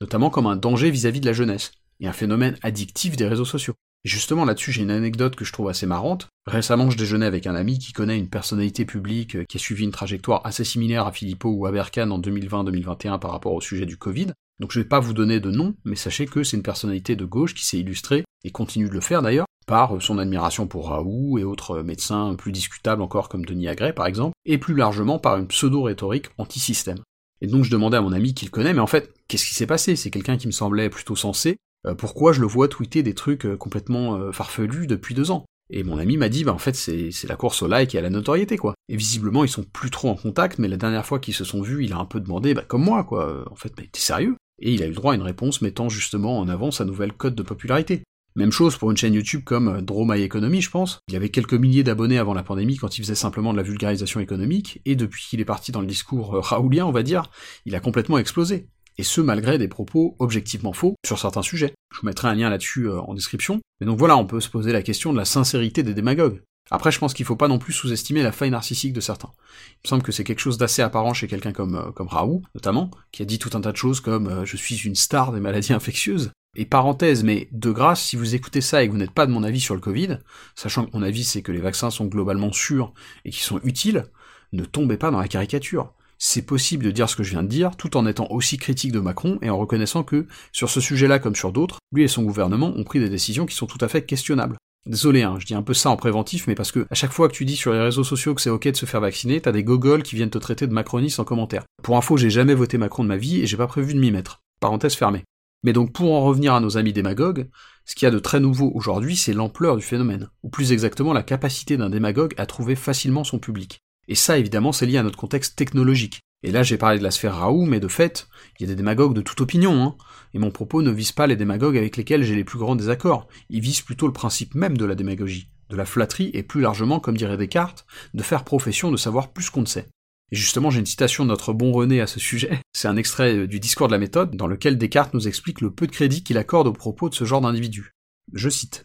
notamment 0.00 0.30
comme 0.30 0.46
un 0.46 0.56
danger 0.56 0.90
vis-à-vis 0.90 1.20
de 1.20 1.26
la 1.26 1.32
jeunesse, 1.32 1.72
et 2.00 2.08
un 2.08 2.12
phénomène 2.12 2.56
addictif 2.62 3.16
des 3.16 3.26
réseaux 3.26 3.44
sociaux. 3.44 3.74
Et 4.04 4.08
justement 4.08 4.44
là-dessus 4.44 4.70
j'ai 4.70 4.82
une 4.82 4.90
anecdote 4.90 5.34
que 5.34 5.44
je 5.44 5.52
trouve 5.52 5.68
assez 5.68 5.86
marrante. 5.86 6.28
Récemment 6.46 6.90
je 6.90 6.96
déjeunais 6.96 7.26
avec 7.26 7.46
un 7.46 7.54
ami 7.54 7.78
qui 7.78 7.92
connaît 7.92 8.18
une 8.18 8.28
personnalité 8.28 8.84
publique 8.84 9.36
euh, 9.36 9.44
qui 9.44 9.56
a 9.56 9.60
suivi 9.60 9.84
une 9.84 9.90
trajectoire 9.90 10.42
assez 10.44 10.64
similaire 10.64 11.06
à 11.06 11.12
Philippot 11.12 11.50
ou 11.50 11.66
à 11.66 11.72
Berkane 11.72 12.12
en 12.12 12.20
2020-2021 12.20 13.18
par 13.18 13.32
rapport 13.32 13.54
au 13.54 13.60
sujet 13.60 13.86
du 13.86 13.96
Covid. 13.96 14.28
Donc 14.60 14.72
je 14.72 14.80
vais 14.80 14.88
pas 14.88 15.00
vous 15.00 15.14
donner 15.14 15.40
de 15.40 15.50
nom, 15.50 15.74
mais 15.84 15.96
sachez 15.96 16.26
que 16.26 16.42
c'est 16.42 16.56
une 16.56 16.62
personnalité 16.62 17.16
de 17.16 17.24
gauche 17.24 17.54
qui 17.54 17.64
s'est 17.64 17.78
illustrée, 17.78 18.24
et 18.44 18.50
continue 18.50 18.88
de 18.88 18.94
le 18.94 19.00
faire 19.00 19.22
d'ailleurs, 19.22 19.46
par 19.66 20.00
son 20.02 20.18
admiration 20.18 20.66
pour 20.66 20.88
Raoult 20.88 21.38
et 21.38 21.44
autres 21.44 21.82
médecins 21.82 22.34
plus 22.34 22.50
discutables 22.50 23.02
encore 23.02 23.28
comme 23.28 23.44
Denis 23.44 23.68
Agré 23.68 23.92
par 23.92 24.06
exemple, 24.06 24.34
et 24.46 24.58
plus 24.58 24.74
largement 24.74 25.18
par 25.18 25.36
une 25.36 25.46
pseudo-rhétorique 25.46 26.26
anti-système. 26.38 26.98
Et 27.40 27.46
donc 27.46 27.64
je 27.64 27.70
demandais 27.70 27.96
à 27.96 28.02
mon 28.02 28.12
ami 28.12 28.34
qu'il 28.34 28.50
connaît, 28.50 28.74
mais 28.74 28.80
en 28.80 28.86
fait, 28.86 29.14
qu'est-ce 29.28 29.46
qui 29.46 29.54
s'est 29.54 29.66
passé? 29.66 29.96
C'est 29.96 30.10
quelqu'un 30.10 30.36
qui 30.36 30.46
me 30.46 30.52
semblait 30.52 30.90
plutôt 30.90 31.16
sensé, 31.16 31.56
euh, 31.86 31.94
pourquoi 31.94 32.32
je 32.32 32.40
le 32.40 32.46
vois 32.46 32.68
tweeter 32.68 33.02
des 33.02 33.14
trucs 33.14 33.46
euh, 33.46 33.56
complètement 33.56 34.16
euh, 34.16 34.32
farfelus 34.32 34.86
depuis 34.86 35.14
deux 35.14 35.30
ans? 35.30 35.44
Et 35.70 35.82
mon 35.82 35.98
ami 35.98 36.16
m'a 36.16 36.30
dit, 36.30 36.44
bah 36.44 36.54
en 36.54 36.58
fait 36.58 36.74
c'est 36.74 37.28
la 37.28 37.36
course 37.36 37.62
au 37.62 37.68
like 37.68 37.94
et 37.94 37.98
à 37.98 38.00
la 38.00 38.08
notoriété 38.08 38.56
quoi. 38.56 38.74
Et 38.88 38.96
visiblement 38.96 39.44
ils 39.44 39.50
sont 39.50 39.64
plus 39.64 39.90
trop 39.90 40.08
en 40.08 40.14
contact, 40.14 40.58
mais 40.58 40.66
la 40.66 40.78
dernière 40.78 41.04
fois 41.04 41.18
qu'ils 41.18 41.34
se 41.34 41.44
sont 41.44 41.60
vus, 41.60 41.84
il 41.84 41.92
a 41.92 41.98
un 41.98 42.06
peu 42.06 42.20
demandé, 42.20 42.54
bah 42.54 42.64
comme 42.66 42.84
moi 42.84 43.04
quoi, 43.04 43.44
en 43.50 43.54
fait, 43.54 43.74
bah, 43.76 43.82
t'es 43.92 44.00
sérieux? 44.00 44.36
Et 44.60 44.72
il 44.72 44.82
a 44.82 44.86
eu 44.86 44.92
droit 44.92 45.12
à 45.12 45.16
une 45.16 45.22
réponse 45.22 45.60
mettant 45.60 45.90
justement 45.90 46.38
en 46.38 46.48
avant 46.48 46.70
sa 46.70 46.86
nouvelle 46.86 47.12
cote 47.12 47.34
de 47.34 47.42
popularité. 47.42 48.02
Même 48.38 48.52
chose 48.52 48.76
pour 48.76 48.92
une 48.92 48.96
chaîne 48.96 49.14
YouTube 49.14 49.42
comme 49.44 49.66
euh, 49.66 49.80
Draw 49.80 50.04
My 50.04 50.22
Economy, 50.22 50.62
je 50.62 50.70
pense. 50.70 51.00
Il 51.08 51.14
y 51.14 51.16
avait 51.16 51.28
quelques 51.28 51.54
milliers 51.54 51.82
d'abonnés 51.82 52.18
avant 52.18 52.34
la 52.34 52.44
pandémie 52.44 52.76
quand 52.76 52.96
il 52.96 53.02
faisait 53.02 53.16
simplement 53.16 53.50
de 53.50 53.56
la 53.56 53.64
vulgarisation 53.64 54.20
économique, 54.20 54.80
et 54.84 54.94
depuis 54.94 55.24
qu'il 55.28 55.40
est 55.40 55.44
parti 55.44 55.72
dans 55.72 55.80
le 55.80 55.88
discours 55.88 56.36
euh, 56.36 56.40
raoulien, 56.40 56.86
on 56.86 56.92
va 56.92 57.02
dire, 57.02 57.32
il 57.66 57.74
a 57.74 57.80
complètement 57.80 58.16
explosé. 58.16 58.68
Et 58.96 59.02
ce, 59.02 59.20
malgré 59.20 59.58
des 59.58 59.66
propos 59.66 60.14
objectivement 60.20 60.72
faux 60.72 60.94
sur 61.04 61.18
certains 61.18 61.42
sujets. 61.42 61.74
Je 61.92 62.00
vous 62.00 62.06
mettrai 62.06 62.28
un 62.28 62.34
lien 62.36 62.48
là-dessus 62.48 62.84
euh, 62.84 63.00
en 63.00 63.14
description. 63.14 63.58
Mais 63.80 63.88
donc 63.88 63.98
voilà, 63.98 64.16
on 64.16 64.24
peut 64.24 64.38
se 64.38 64.48
poser 64.48 64.70
la 64.70 64.82
question 64.82 65.12
de 65.12 65.18
la 65.18 65.24
sincérité 65.24 65.82
des 65.82 65.92
démagogues. 65.92 66.40
Après, 66.70 66.92
je 66.92 67.00
pense 67.00 67.14
qu'il 67.14 67.26
faut 67.26 67.34
pas 67.34 67.48
non 67.48 67.58
plus 67.58 67.72
sous-estimer 67.72 68.22
la 68.22 68.30
faille 68.30 68.52
narcissique 68.52 68.92
de 68.92 69.00
certains. 69.00 69.32
Il 69.72 69.86
me 69.86 69.88
semble 69.88 70.02
que 70.04 70.12
c'est 70.12 70.22
quelque 70.22 70.38
chose 70.38 70.58
d'assez 70.58 70.82
apparent 70.82 71.12
chez 71.12 71.26
quelqu'un 71.26 71.52
comme, 71.52 71.92
comme 71.96 72.06
Raoult, 72.06 72.42
notamment, 72.54 72.92
qui 73.10 73.22
a 73.22 73.24
dit 73.24 73.40
tout 73.40 73.50
un 73.54 73.62
tas 73.62 73.72
de 73.72 73.76
choses 73.76 73.98
comme 73.98 74.44
je 74.44 74.56
suis 74.56 74.76
une 74.76 74.94
star 74.94 75.32
des 75.32 75.40
maladies 75.40 75.72
infectieuses, 75.72 76.30
et 76.56 76.64
parenthèse, 76.64 77.24
mais 77.24 77.48
de 77.52 77.70
grâce, 77.70 78.02
si 78.02 78.16
vous 78.16 78.34
écoutez 78.34 78.60
ça 78.60 78.82
et 78.82 78.86
que 78.86 78.92
vous 78.92 78.98
n'êtes 78.98 79.12
pas 79.12 79.26
de 79.26 79.32
mon 79.32 79.44
avis 79.44 79.60
sur 79.60 79.74
le 79.74 79.80
Covid, 79.80 80.18
sachant 80.54 80.86
que 80.86 80.96
mon 80.96 81.02
avis 81.02 81.24
c'est 81.24 81.42
que 81.42 81.52
les 81.52 81.60
vaccins 81.60 81.90
sont 81.90 82.06
globalement 82.06 82.52
sûrs 82.52 82.92
et 83.24 83.30
qu'ils 83.30 83.42
sont 83.42 83.60
utiles, 83.64 84.06
ne 84.52 84.64
tombez 84.64 84.96
pas 84.96 85.10
dans 85.10 85.20
la 85.20 85.28
caricature. 85.28 85.92
C'est 86.20 86.42
possible 86.42 86.84
de 86.84 86.90
dire 86.90 87.08
ce 87.08 87.14
que 87.14 87.22
je 87.22 87.30
viens 87.30 87.44
de 87.44 87.48
dire, 87.48 87.76
tout 87.76 87.96
en 87.96 88.06
étant 88.06 88.26
aussi 88.30 88.58
critique 88.58 88.90
de 88.90 88.98
Macron 88.98 89.38
et 89.40 89.50
en 89.50 89.58
reconnaissant 89.58 90.02
que, 90.02 90.26
sur 90.50 90.68
ce 90.68 90.80
sujet-là 90.80 91.20
comme 91.20 91.36
sur 91.36 91.52
d'autres, 91.52 91.78
lui 91.92 92.02
et 92.02 92.08
son 92.08 92.24
gouvernement 92.24 92.72
ont 92.76 92.82
pris 92.82 92.98
des 92.98 93.08
décisions 93.08 93.46
qui 93.46 93.54
sont 93.54 93.66
tout 93.66 93.78
à 93.80 93.88
fait 93.88 94.04
questionnables. 94.04 94.56
Désolé, 94.86 95.22
hein, 95.22 95.36
je 95.38 95.46
dis 95.46 95.54
un 95.54 95.62
peu 95.62 95.74
ça 95.74 95.90
en 95.90 95.96
préventif, 95.96 96.46
mais 96.48 96.54
parce 96.54 96.72
que 96.72 96.86
à 96.90 96.94
chaque 96.94 97.12
fois 97.12 97.28
que 97.28 97.34
tu 97.34 97.44
dis 97.44 97.56
sur 97.56 97.72
les 97.72 97.80
réseaux 97.80 98.04
sociaux 98.04 98.34
que 98.34 98.40
c'est 98.40 98.50
ok 98.50 98.68
de 98.68 98.76
se 98.76 98.86
faire 98.86 99.00
vacciner, 99.00 99.40
t'as 99.40 99.52
des 99.52 99.62
gogoles 99.62 100.02
qui 100.02 100.16
viennent 100.16 100.30
te 100.30 100.38
traiter 100.38 100.66
de 100.66 100.72
macroniste 100.72 101.20
en 101.20 101.24
commentaire. 101.24 101.64
Pour 101.82 101.96
info, 101.96 102.16
j'ai 102.16 102.30
jamais 102.30 102.54
voté 102.54 102.78
Macron 102.78 103.04
de 103.04 103.08
ma 103.08 103.16
vie 103.16 103.40
et 103.40 103.46
j'ai 103.46 103.56
pas 103.56 103.66
prévu 103.66 103.94
de 103.94 104.00
m'y 104.00 104.10
mettre. 104.10 104.40
Parenthèse 104.60 104.94
fermée. 104.94 105.24
Mais 105.62 105.72
donc 105.72 105.92
pour 105.92 106.12
en 106.12 106.24
revenir 106.24 106.54
à 106.54 106.60
nos 106.60 106.76
amis 106.76 106.92
démagogues, 106.92 107.48
ce 107.84 107.94
qu'il 107.94 108.06
y 108.06 108.08
a 108.08 108.12
de 108.12 108.18
très 108.18 108.38
nouveau 108.38 108.70
aujourd'hui, 108.74 109.16
c'est 109.16 109.32
l'ampleur 109.32 109.76
du 109.76 109.82
phénomène, 109.82 110.28
ou 110.42 110.50
plus 110.50 110.72
exactement 110.72 111.12
la 111.12 111.22
capacité 111.22 111.76
d'un 111.76 111.90
démagogue 111.90 112.34
à 112.36 112.46
trouver 112.46 112.76
facilement 112.76 113.24
son 113.24 113.38
public. 113.38 113.80
Et 114.08 114.14
ça 114.14 114.38
évidemment 114.38 114.72
c'est 114.72 114.86
lié 114.86 114.98
à 114.98 115.02
notre 115.02 115.18
contexte 115.18 115.56
technologique. 115.56 116.20
Et 116.42 116.52
là 116.52 116.62
j'ai 116.62 116.78
parlé 116.78 116.98
de 116.98 117.02
la 117.02 117.10
sphère 117.10 117.36
Raoult, 117.36 117.66
mais 117.66 117.80
de 117.80 117.88
fait, 117.88 118.28
il 118.58 118.62
y 118.62 118.64
a 118.66 118.68
des 118.68 118.76
démagogues 118.76 119.14
de 119.14 119.22
toute 119.22 119.40
opinion, 119.40 119.82
hein. 119.82 119.96
et 120.34 120.38
mon 120.38 120.50
propos 120.50 120.82
ne 120.82 120.90
vise 120.90 121.12
pas 121.12 121.26
les 121.26 121.36
démagogues 121.36 121.76
avec 121.76 121.96
lesquels 121.96 122.22
j'ai 122.22 122.36
les 122.36 122.44
plus 122.44 122.58
grands 122.58 122.76
désaccords, 122.76 123.26
il 123.48 123.60
vise 123.60 123.80
plutôt 123.80 124.06
le 124.06 124.12
principe 124.12 124.54
même 124.54 124.76
de 124.76 124.84
la 124.84 124.94
démagogie, 124.94 125.50
de 125.68 125.76
la 125.76 125.84
flatterie, 125.84 126.30
et 126.34 126.42
plus 126.42 126.60
largement, 126.60 127.00
comme 127.00 127.16
dirait 127.16 127.36
Descartes, 127.36 127.86
de 128.14 128.22
faire 128.22 128.44
profession 128.44 128.92
de 128.92 128.96
savoir 128.96 129.32
plus 129.32 129.50
qu'on 129.50 129.62
ne 129.62 129.66
sait. 129.66 129.88
Et 130.30 130.36
justement, 130.36 130.70
j'ai 130.70 130.80
une 130.80 130.86
citation 130.86 131.24
de 131.24 131.28
notre 131.28 131.52
bon 131.52 131.72
René 131.72 132.00
à 132.00 132.06
ce 132.06 132.20
sujet. 132.20 132.60
C'est 132.72 132.88
un 132.88 132.96
extrait 132.96 133.36
euh, 133.36 133.46
du 133.46 133.60
discours 133.60 133.88
de 133.88 133.92
la 133.92 133.98
méthode, 133.98 134.36
dans 134.36 134.46
lequel 134.46 134.78
Descartes 134.78 135.14
nous 135.14 135.28
explique 135.28 135.60
le 135.60 135.70
peu 135.70 135.86
de 135.86 135.92
crédit 135.92 136.22
qu'il 136.22 136.38
accorde 136.38 136.66
aux 136.66 136.72
propos 136.72 137.08
de 137.08 137.14
ce 137.14 137.24
genre 137.24 137.40
d'individu. 137.40 137.94
Je 138.32 138.48
cite. 138.48 138.84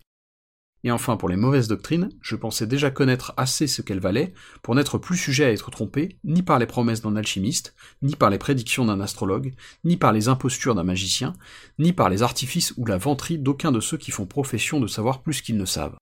Et 0.85 0.91
enfin, 0.91 1.15
pour 1.15 1.29
les 1.29 1.37
mauvaises 1.37 1.69
doctrines, 1.69 2.09
je 2.21 2.35
pensais 2.35 2.67
déjà 2.67 2.91
connaître 2.91 3.33
assez 3.37 3.67
ce 3.67 3.81
qu'elles 3.81 4.01
valaient 4.01 4.33
pour 4.61 4.75
n'être 4.75 4.97
plus 4.97 5.15
sujet 5.15 5.45
à 5.45 5.51
être 5.51 5.71
trompé, 5.71 6.17
ni 6.25 6.43
par 6.43 6.59
les 6.59 6.65
promesses 6.65 7.01
d'un 7.01 7.15
alchimiste, 7.15 7.73
ni 8.01 8.15
par 8.15 8.29
les 8.29 8.37
prédictions 8.37 8.83
d'un 8.83 8.99
astrologue, 8.99 9.53
ni 9.85 9.95
par 9.95 10.11
les 10.11 10.27
impostures 10.27 10.75
d'un 10.75 10.83
magicien, 10.83 11.33
ni 11.79 11.93
par 11.93 12.09
les 12.09 12.21
artifices 12.21 12.73
ou 12.75 12.85
la 12.85 12.97
vanterie 12.97 13.39
d'aucun 13.39 13.71
de 13.71 13.79
ceux 13.79 13.97
qui 13.97 14.11
font 14.11 14.25
profession 14.25 14.81
de 14.81 14.87
savoir 14.87 15.21
plus 15.21 15.41
qu'ils 15.41 15.57
ne 15.57 15.65
savent. 15.65 15.95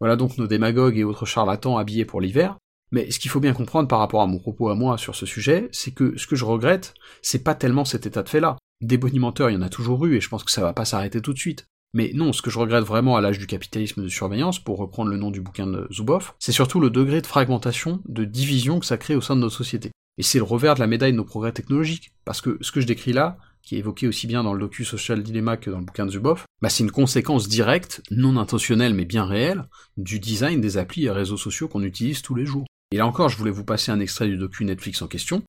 Voilà 0.00 0.16
donc 0.16 0.36
nos 0.36 0.46
démagogues 0.46 0.98
et 0.98 1.04
autres 1.04 1.24
charlatans 1.24 1.78
habillés 1.78 2.04
pour 2.04 2.20
l'hiver, 2.20 2.58
mais 2.92 3.10
ce 3.10 3.18
qu'il 3.18 3.30
faut 3.30 3.40
bien 3.40 3.52
comprendre 3.52 3.88
par 3.88 3.98
rapport 3.98 4.22
à 4.22 4.26
mon 4.26 4.38
propos 4.38 4.68
à 4.68 4.74
moi 4.74 4.98
sur 4.98 5.14
ce 5.14 5.26
sujet, 5.26 5.68
c'est 5.72 5.92
que 5.92 6.16
ce 6.16 6.26
que 6.26 6.36
je 6.36 6.44
regrette, 6.44 6.94
c'est 7.22 7.42
pas 7.42 7.54
tellement 7.54 7.84
cet 7.84 8.06
état 8.06 8.22
de 8.22 8.28
fait-là. 8.28 8.56
Des 8.80 8.98
bonimenteurs, 8.98 9.50
il 9.50 9.54
y 9.54 9.56
en 9.56 9.62
a 9.62 9.68
toujours 9.68 10.04
eu, 10.06 10.16
et 10.16 10.20
je 10.20 10.28
pense 10.28 10.44
que 10.44 10.50
ça 10.50 10.62
va 10.62 10.72
pas 10.72 10.84
s'arrêter 10.84 11.20
tout 11.20 11.32
de 11.32 11.38
suite. 11.38 11.66
Mais 11.94 12.10
non, 12.14 12.32
ce 12.32 12.42
que 12.42 12.50
je 12.50 12.58
regrette 12.58 12.84
vraiment 12.84 13.16
à 13.16 13.20
l'âge 13.20 13.38
du 13.38 13.46
capitalisme 13.46 14.02
de 14.02 14.08
surveillance, 14.08 14.58
pour 14.58 14.78
reprendre 14.78 15.10
le 15.10 15.16
nom 15.16 15.30
du 15.30 15.40
bouquin 15.40 15.66
de 15.66 15.88
Zuboff, 15.90 16.34
c'est 16.38 16.52
surtout 16.52 16.80
le 16.80 16.90
degré 16.90 17.22
de 17.22 17.26
fragmentation, 17.26 18.02
de 18.06 18.24
division 18.24 18.80
que 18.80 18.86
ça 18.86 18.98
crée 18.98 19.16
au 19.16 19.20
sein 19.20 19.34
de 19.34 19.40
nos 19.40 19.50
sociétés. 19.50 19.92
Et 20.18 20.22
c'est 20.22 20.38
le 20.38 20.44
revers 20.44 20.74
de 20.74 20.80
la 20.80 20.86
médaille 20.86 21.12
de 21.12 21.16
nos 21.16 21.24
progrès 21.24 21.52
technologiques, 21.52 22.12
parce 22.24 22.40
que 22.40 22.58
ce 22.60 22.70
que 22.72 22.80
je 22.80 22.86
décris 22.86 23.12
là, 23.12 23.38
qui 23.62 23.74
est 23.74 23.78
évoqué 23.80 24.06
aussi 24.06 24.26
bien 24.26 24.44
dans 24.44 24.54
le 24.54 24.60
docu 24.60 24.84
Social 24.84 25.22
Dilemma 25.22 25.56
que 25.56 25.70
dans 25.70 25.80
le 25.80 25.84
bouquin 25.84 26.06
de 26.06 26.12
Zuboff, 26.12 26.44
bah 26.62 26.68
c'est 26.68 26.84
une 26.84 26.92
conséquence 26.92 27.48
directe, 27.48 28.00
non 28.10 28.36
intentionnelle 28.36 28.94
mais 28.94 29.04
bien 29.04 29.24
réelle, 29.24 29.64
du 29.96 30.20
design 30.20 30.60
des 30.60 30.78
applis 30.78 31.06
et 31.06 31.10
réseaux 31.10 31.36
sociaux 31.36 31.66
qu'on 31.66 31.82
utilise 31.82 32.22
tous 32.22 32.36
les 32.36 32.46
jours. 32.46 32.64
Et 32.92 32.98
là 32.98 33.06
encore, 33.06 33.28
je 33.28 33.36
voulais 33.36 33.50
vous 33.50 33.64
passer 33.64 33.90
un 33.90 33.98
extrait 33.98 34.28
du 34.28 34.36
docu 34.36 34.64
Netflix 34.64 35.02
en 35.02 35.08
question. 35.08 35.42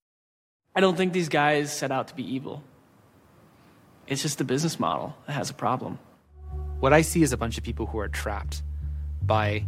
I 0.75 0.82
don't 0.82 0.96
think 0.96 1.13
these 1.13 1.29
guys 1.29 1.67
set 1.67 1.91
out 1.91 2.08
to 2.08 2.15
be 2.15 2.24
evil. 2.24 2.63
It's 4.08 4.24
just 4.24 4.39
the 4.39 4.44
business 4.44 4.79
model 4.79 5.13
that 5.27 5.34
has 5.34 5.51
a 5.51 5.53
problem. 5.53 6.00
What 6.79 6.94
I 6.94 7.03
see 7.03 7.22
is 7.22 7.34
a 7.34 7.38
bunch 7.38 7.60
of 7.60 7.63
people 7.63 7.86
who 7.86 8.00
are 8.00 8.10
trapped 8.10 8.63
by 9.22 9.63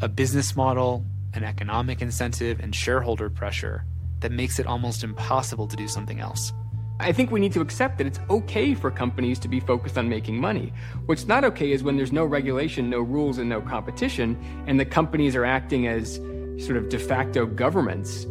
a 0.00 0.08
business 0.08 0.56
model, 0.56 1.04
an 1.34 1.44
economic 1.44 2.00
incentive, 2.00 2.60
and 2.60 2.74
shareholder 2.74 3.28
pressure 3.28 3.84
that 4.20 4.32
makes 4.32 4.58
it 4.58 4.66
almost 4.66 5.04
impossible 5.04 5.66
to 5.66 5.76
do 5.76 5.86
something 5.86 6.18
else. 6.18 6.50
I 6.98 7.12
think 7.12 7.30
we 7.30 7.40
need 7.40 7.52
to 7.54 7.60
accept 7.60 7.98
that 7.98 8.06
it's 8.06 8.20
okay 8.28 8.74
for 8.74 8.90
companies 8.90 9.38
to 9.40 9.48
be 9.48 9.60
focused 9.60 9.98
on 9.98 10.08
making 10.08 10.40
money. 10.40 10.72
What's 11.06 11.26
not 11.26 11.44
okay 11.44 11.72
is 11.72 11.82
when 11.82 11.96
there's 11.96 12.12
no 12.12 12.24
regulation, 12.24 12.88
no 12.88 13.00
rules, 13.00 13.36
and 13.38 13.48
no 13.48 13.60
competition, 13.60 14.38
and 14.66 14.80
the 14.80 14.84
companies 14.84 15.36
are 15.36 15.44
acting 15.44 15.86
as 15.86 16.20
sort 16.60 16.76
of 16.76 16.88
de 16.88 16.98
facto 16.98 17.46
governments. 17.46 18.24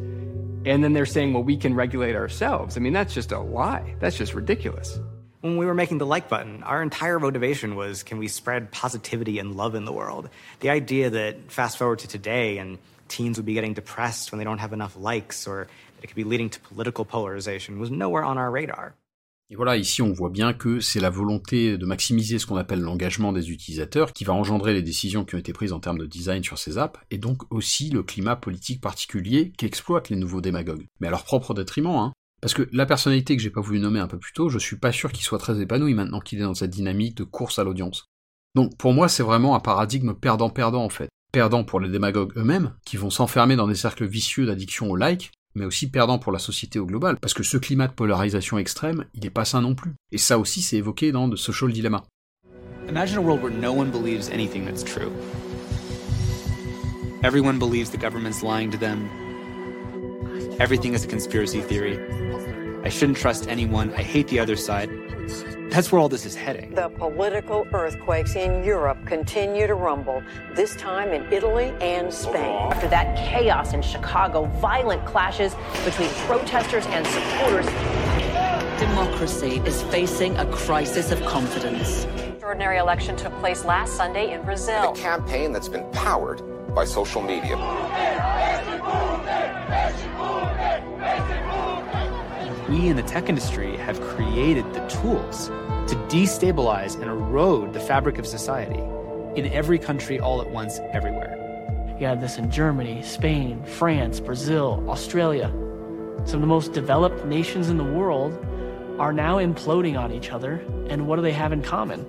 And 0.65 0.83
then 0.83 0.93
they're 0.93 1.05
saying, 1.05 1.33
well, 1.33 1.43
we 1.43 1.57
can 1.57 1.74
regulate 1.74 2.15
ourselves. 2.15 2.77
I 2.77 2.79
mean, 2.79 2.93
that's 2.93 3.13
just 3.13 3.31
a 3.31 3.39
lie. 3.39 3.95
That's 4.00 4.17
just 4.17 4.33
ridiculous. 4.33 5.00
When 5.41 5.57
we 5.57 5.65
were 5.65 5.74
making 5.74 6.00
the 6.00 6.05
like 6.05 6.27
button, 6.27 6.63
our 6.63 6.81
entire 6.83 7.17
motivation 7.19 7.75
was 7.75 8.03
can 8.03 8.17
we 8.17 8.27
spread 8.27 8.71
positivity 8.71 9.39
and 9.39 9.55
love 9.55 9.74
in 9.74 9.86
the 9.86 9.93
world? 9.93 10.29
The 10.59 10.69
idea 10.69 11.09
that 11.09 11.50
fast 11.51 11.77
forward 11.77 12.00
to 12.00 12.07
today 12.07 12.57
and 12.57 12.77
teens 13.07 13.38
would 13.38 13.45
be 13.45 13.53
getting 13.53 13.74
depressed 13.74 14.31
when 14.31 14.39
they 14.39 14.45
don't 14.45 14.57
have 14.57 14.74
enough 14.74 14.98
likes 14.98 15.48
or 15.48 15.67
that 15.95 16.03
it 16.03 16.07
could 16.07 16.15
be 16.15 16.25
leading 16.25 16.50
to 16.50 16.59
political 16.59 17.05
polarization 17.05 17.79
was 17.79 17.89
nowhere 17.89 18.24
on 18.24 18.38
our 18.38 18.51
radar. 18.51 18.93
Et 19.51 19.56
voilà, 19.56 19.77
ici 19.77 20.03
on 20.03 20.13
voit 20.13 20.29
bien 20.29 20.53
que 20.53 20.79
c'est 20.79 21.00
la 21.00 21.10
volonté 21.10 21.77
de 21.79 21.86
maximiser 21.88 22.38
ce 22.38 22.46
qu'on 22.46 22.58
appelle 22.58 22.82
l'engagement 22.82 23.34
des 23.34 23.50
utilisateurs 23.50 24.13
qui 24.13 24.24
va 24.24 24.34
engendrer 24.34 24.74
les 24.74 24.84
décisions 24.84 25.25
qui 25.25 25.34
ont 25.34 25.39
été 25.39 25.53
prises 25.53 25.74
en 25.74 25.79
termes 25.79 25.98
de 25.98 26.06
design 26.06 26.44
sur 26.44 26.60
ces 26.60 26.77
apps, 26.77 27.00
et 27.10 27.18
donc 27.18 27.51
aussi 27.51 27.89
le 27.89 28.03
climat 28.03 28.36
politique 28.36 28.79
particulier 28.79 29.51
qu'exploitent 29.58 30.10
les 30.10 30.18
nouveaux 30.18 30.41
démagogues. 30.41 30.86
Mais 31.00 31.08
à 31.08 31.12
leur 31.12 31.24
propre 31.24 31.56
détriment, 31.56 31.98
hein. 31.98 32.13
Parce 32.41 32.53
que 32.53 32.70
la 32.72 32.86
personnalité 32.86 33.36
que 33.36 33.41
j'ai 33.41 33.50
pas 33.50 33.60
voulu 33.60 33.79
nommer 33.79 34.00
un 34.00 34.08
peu 34.08 34.20
plus 34.20 34.34
tôt, 34.34 34.50
je 34.50 34.60
suis 34.60 34.77
pas 34.77 34.91
sûr 34.91 35.12
qu'il 35.12 35.25
soit 35.25 35.39
très 35.39 35.60
épanoui 35.60 35.94
maintenant 35.94 36.22
qu'il 36.22 36.39
est 36.39 36.44
dans 36.44 36.53
cette 36.53 36.70
dynamique 36.70 37.18
de 37.18 37.24
course 37.24 37.58
à 37.60 37.63
l'audience. 37.63 38.06
Donc 38.56 38.77
pour 38.77 38.94
moi 38.94 39.10
c'est 39.10 39.24
vraiment 39.24 39.56
un 39.56 39.60
paradigme 39.60 40.13
perdant-perdant 40.13 40.84
en 40.84 40.89
fait. 40.89 41.10
Perdant 41.32 41.63
pour 41.63 41.79
les 41.79 41.89
démagogues 41.89 42.38
eux-mêmes, 42.38 42.75
qui 42.86 42.98
vont 42.98 43.10
s'enfermer 43.10 43.56
dans 43.56 43.68
des 43.68 43.75
cercles 43.75 44.06
vicieux 44.06 44.46
d'addiction 44.46 44.89
au 44.89 44.96
like, 44.96 45.32
mais 45.56 45.65
aussi 45.65 45.89
perdant 45.89 46.20
pour 46.20 46.32
la 46.32 46.39
société 46.39 46.79
au 46.79 46.86
global, 46.86 47.18
parce 47.20 47.34
que 47.34 47.44
ce 47.44 47.58
climat 47.58 47.88
de 47.88 47.94
polarisation 47.94 48.58
extrême, 48.58 49.06
il 49.13 49.25
est 49.25 49.29
pas 49.29 49.46
sain 49.46 49.62
non 49.62 49.75
plus. 49.75 49.94
Et 50.12 50.18
ça 50.18 50.39
aussi, 50.39 50.62
c'est 50.62 50.77
évoqué 50.77 51.12
dans 51.12 51.29
The 51.29 51.36
Social 51.36 51.72
Dilemma. 51.72 52.03
Imagine 52.88 53.18
a 53.18 53.22
world 53.22 53.44
where 53.44 53.53
no 53.53 53.72
one 53.72 53.91
believes 53.91 54.29
anything 54.29 54.65
that's 54.65 54.84
true. 54.84 55.12
Everyone 57.24 57.60
believes 57.60 57.89
the 57.91 57.98
government's 57.98 58.41
lying 58.41 58.72
to 58.72 58.77
them. 58.77 59.08
Everything 60.60 60.94
is 60.94 61.03
a 61.03 61.08
conspiracy 61.08 61.62
theory. 61.62 62.00
I 62.84 62.89
shouldn't 62.89 63.18
trust 63.18 63.48
anyone. 63.48 63.94
I 63.96 64.03
hate 64.03 64.27
the 64.27 64.39
other 64.39 64.56
side. 64.56 64.89
That's 65.69 65.91
where 65.91 66.01
all 66.01 66.09
this 66.09 66.25
is 66.25 66.35
heading. 66.35 66.73
The 66.73 66.89
political 66.89 67.67
earthquakes 67.73 68.35
in 68.35 68.63
Europe 68.63 68.97
continue 69.05 69.67
to 69.67 69.75
rumble, 69.75 70.23
this 70.55 70.75
time 70.75 71.09
in 71.09 71.31
Italy 71.31 71.73
and 71.79 72.11
Spain. 72.11 72.71
After 72.71 72.88
that 72.88 73.15
chaos 73.15 73.73
in 73.73 73.83
Chicago, 73.83 74.45
violent 74.59 75.05
clashes 75.05 75.53
between 75.85 76.09
protesters 76.25 76.88
and 76.88 77.05
supporters. 77.05 77.67
Democracy 78.79 79.61
is 79.63 79.83
facing 79.83 80.35
a 80.38 80.45
crisis 80.47 81.11
of 81.11 81.21
confidence. 81.25 82.05
Extraordinary 82.05 82.79
election 82.79 83.15
took 83.15 83.33
place 83.39 83.63
last 83.63 83.95
Sunday 83.95 84.33
in 84.33 84.41
Brazil. 84.41 84.91
A 84.91 84.95
campaign 84.95 85.51
that's 85.51 85.69
been 85.69 85.88
powered 85.91 86.41
by 86.73 86.83
social 86.83 87.21
media. 87.21 87.57
We 92.69 92.88
in 92.88 92.95
the 92.95 93.01
tech 93.01 93.29
industry 93.29 93.75
have 93.77 93.99
created 93.99 94.63
the 94.75 94.85
tools 94.88 95.47
to 95.47 95.95
destabilize 96.07 96.93
and 97.01 97.05
erode 97.05 97.73
the 97.73 97.79
fabric 97.79 98.19
of 98.19 98.27
society 98.27 98.77
in 99.35 99.51
every 99.51 99.79
country 99.79 100.19
all 100.19 100.39
at 100.39 100.47
once, 100.51 100.79
everywhere. 100.91 101.35
You 101.99 102.05
have 102.05 102.21
this 102.21 102.38
in 102.38 102.51
Germany, 102.51 103.01
Spain, 103.01 103.63
France, 103.63 104.19
Brazil, 104.19 104.85
Australia. 104.88 105.49
Some 106.25 106.35
of 106.35 106.41
the 106.41 106.45
most 106.45 106.71
developed 106.71 107.25
nations 107.25 107.69
in 107.69 107.77
the 107.77 107.83
world 107.83 108.38
are 108.99 109.13
now 109.13 109.38
imploding 109.38 109.99
on 109.99 110.11
each 110.11 110.29
other, 110.29 110.63
and 110.91 111.07
what 111.07 111.15
do 111.15 111.23
they 111.23 111.31
have 111.31 111.51
in 111.51 111.63
common? 111.63 112.05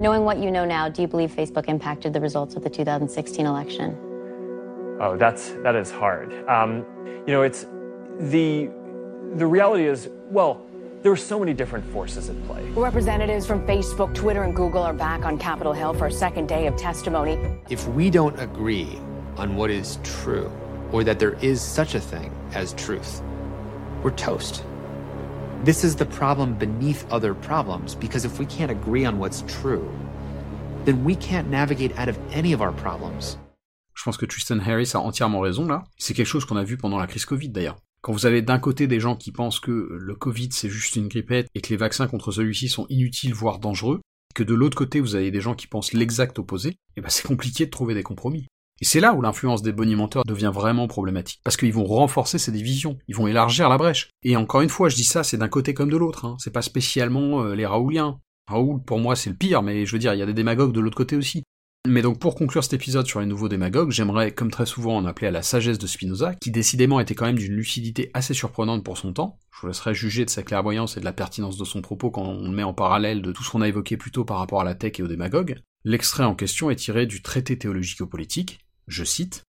Knowing 0.00 0.24
what 0.24 0.38
you 0.38 0.50
know 0.50 0.64
now, 0.64 0.88
do 0.88 1.02
you 1.02 1.08
believe 1.08 1.30
Facebook 1.30 1.68
impacted 1.68 2.14
the 2.14 2.20
results 2.22 2.56
of 2.56 2.62
the 2.62 2.70
2016 2.70 3.44
election? 3.44 3.98
Oh, 4.98 5.18
that's 5.18 5.50
that 5.62 5.76
is 5.76 5.90
hard. 5.90 6.32
Um, 6.48 6.86
you 7.26 7.34
know, 7.34 7.42
it's 7.42 7.66
the 8.18 8.70
the 9.36 9.46
reality 9.46 9.86
is, 9.86 10.08
well, 10.30 10.60
there 11.02 11.12
are 11.12 11.16
so 11.16 11.38
many 11.38 11.54
different 11.54 11.84
forces 11.92 12.28
at 12.28 12.44
play. 12.46 12.68
Representatives 12.70 13.46
from 13.46 13.66
Facebook, 13.66 14.14
Twitter, 14.14 14.42
and 14.42 14.54
Google 14.54 14.82
are 14.82 14.92
back 14.92 15.24
on 15.24 15.38
Capitol 15.38 15.72
Hill 15.72 15.94
for 15.94 16.06
a 16.06 16.12
second 16.12 16.48
day 16.48 16.66
of 16.66 16.76
testimony. 16.76 17.38
If 17.70 17.86
we 17.88 18.10
don't 18.10 18.38
agree 18.38 18.98
on 19.36 19.56
what 19.56 19.70
is 19.70 19.98
true, 20.02 20.50
or 20.92 21.04
that 21.04 21.18
there 21.18 21.34
is 21.40 21.62
such 21.62 21.94
a 21.94 22.00
thing 22.00 22.30
as 22.52 22.74
truth, 22.74 23.22
we're 24.02 24.10
toast. 24.10 24.64
This 25.64 25.84
is 25.84 25.94
the 25.94 26.06
problem 26.06 26.54
beneath 26.54 27.10
other 27.12 27.34
problems, 27.34 27.94
because 27.94 28.24
if 28.24 28.38
we 28.38 28.46
can't 28.46 28.70
agree 28.70 29.04
on 29.04 29.18
what's 29.18 29.42
true, 29.46 29.88
then 30.84 31.04
we 31.04 31.14
can't 31.14 31.48
navigate 31.48 31.96
out 31.98 32.08
of 32.08 32.18
any 32.32 32.52
of 32.52 32.60
our 32.60 32.72
problems. 32.72 33.38
Je 33.94 34.02
pense 34.04 34.16
que 34.16 34.26
Tristan 34.26 34.58
Harris 34.58 34.94
a 34.94 34.98
entièrement 34.98 35.40
raison 35.40 35.66
là. 35.66 35.84
C'est 35.98 36.14
quelque 36.14 36.26
chose 36.26 36.44
qu'on 36.44 36.56
a 36.56 36.64
vu 36.64 36.76
pendant 36.76 36.98
la 36.98 37.06
crise 37.06 37.26
Covid 37.26 37.50
d'ailleurs. 37.50 37.76
Quand 38.02 38.12
vous 38.12 38.26
avez 38.26 38.40
d'un 38.40 38.58
côté 38.58 38.86
des 38.86 39.00
gens 39.00 39.14
qui 39.14 39.30
pensent 39.30 39.60
que 39.60 39.88
le 39.90 40.14
Covid 40.14 40.48
c'est 40.52 40.70
juste 40.70 40.96
une 40.96 41.08
grippette 41.08 41.48
et 41.54 41.60
que 41.60 41.68
les 41.68 41.76
vaccins 41.76 42.08
contre 42.08 42.32
celui-ci 42.32 42.68
sont 42.68 42.86
inutiles 42.88 43.34
voire 43.34 43.58
dangereux, 43.58 44.00
que 44.34 44.42
de 44.42 44.54
l'autre 44.54 44.76
côté 44.76 45.00
vous 45.00 45.16
avez 45.16 45.30
des 45.30 45.40
gens 45.40 45.54
qui 45.54 45.66
pensent 45.66 45.92
l'exact 45.92 46.38
opposé, 46.38 46.70
et 46.70 46.76
eh 46.96 47.00
ben 47.00 47.10
c'est 47.10 47.26
compliqué 47.26 47.66
de 47.66 47.70
trouver 47.70 47.94
des 47.94 48.02
compromis. 48.02 48.46
Et 48.80 48.86
c'est 48.86 49.00
là 49.00 49.12
où 49.12 49.20
l'influence 49.20 49.60
des 49.60 49.72
bonimenteurs 49.72 50.24
devient 50.24 50.50
vraiment 50.52 50.88
problématique. 50.88 51.40
Parce 51.44 51.58
qu'ils 51.58 51.72
vont 51.72 51.84
renforcer 51.84 52.38
ces 52.38 52.50
divisions, 52.50 52.96
ils 53.08 53.14
vont 53.14 53.26
élargir 53.26 53.68
la 53.68 53.76
brèche. 53.76 54.08
Et 54.22 54.36
encore 54.36 54.62
une 54.62 54.70
fois, 54.70 54.88
je 54.88 54.96
dis 54.96 55.04
ça, 55.04 55.22
c'est 55.22 55.36
d'un 55.36 55.48
côté 55.48 55.74
comme 55.74 55.90
de 55.90 55.98
l'autre, 55.98 56.24
hein. 56.24 56.36
c'est 56.38 56.52
pas 56.52 56.62
spécialement 56.62 57.42
euh, 57.42 57.54
les 57.54 57.66
Raouliens. 57.66 58.18
Raoul, 58.48 58.82
pour 58.82 58.98
moi, 58.98 59.16
c'est 59.16 59.30
le 59.30 59.36
pire, 59.36 59.62
mais 59.62 59.84
je 59.84 59.92
veux 59.92 59.98
dire, 59.98 60.14
il 60.14 60.18
y 60.18 60.22
a 60.22 60.26
des 60.26 60.32
démagogues 60.32 60.72
de 60.72 60.80
l'autre 60.80 60.96
côté 60.96 61.14
aussi. 61.14 61.42
Mais 61.88 62.02
donc 62.02 62.18
pour 62.18 62.34
conclure 62.34 62.62
cet 62.62 62.74
épisode 62.74 63.06
sur 63.06 63.20
les 63.20 63.26
nouveaux 63.26 63.48
démagogues, 63.48 63.90
j'aimerais, 63.90 64.32
comme 64.32 64.50
très 64.50 64.66
souvent, 64.66 64.96
en 64.96 65.06
appeler 65.06 65.28
à 65.28 65.30
la 65.30 65.42
sagesse 65.42 65.78
de 65.78 65.86
Spinoza, 65.86 66.34
qui 66.34 66.50
décidément 66.50 67.00
était 67.00 67.14
quand 67.14 67.24
même 67.24 67.38
d'une 67.38 67.54
lucidité 67.54 68.10
assez 68.12 68.34
surprenante 68.34 68.84
pour 68.84 68.98
son 68.98 69.14
temps. 69.14 69.38
Je 69.50 69.62
vous 69.62 69.68
laisserai 69.68 69.94
juger 69.94 70.26
de 70.26 70.30
sa 70.30 70.42
clairvoyance 70.42 70.98
et 70.98 71.00
de 71.00 71.06
la 71.06 71.14
pertinence 71.14 71.56
de 71.56 71.64
son 71.64 71.80
propos 71.80 72.10
quand 72.10 72.22
on 72.22 72.44
le 72.44 72.54
met 72.54 72.62
en 72.62 72.74
parallèle 72.74 73.22
de 73.22 73.32
tout 73.32 73.42
ce 73.42 73.50
qu'on 73.50 73.62
a 73.62 73.68
évoqué 73.68 73.96
plus 73.96 74.10
tôt 74.10 74.26
par 74.26 74.36
rapport 74.36 74.60
à 74.60 74.64
la 74.64 74.74
tech 74.74 74.92
et 74.98 75.02
aux 75.02 75.08
démagogues. 75.08 75.58
L'extrait 75.84 76.24
en 76.24 76.34
question 76.34 76.70
est 76.70 76.76
tiré 76.76 77.06
du 77.06 77.22
traité 77.22 77.56
théologico-politique, 77.56 78.60
je 78.86 79.02
cite, 79.02 79.44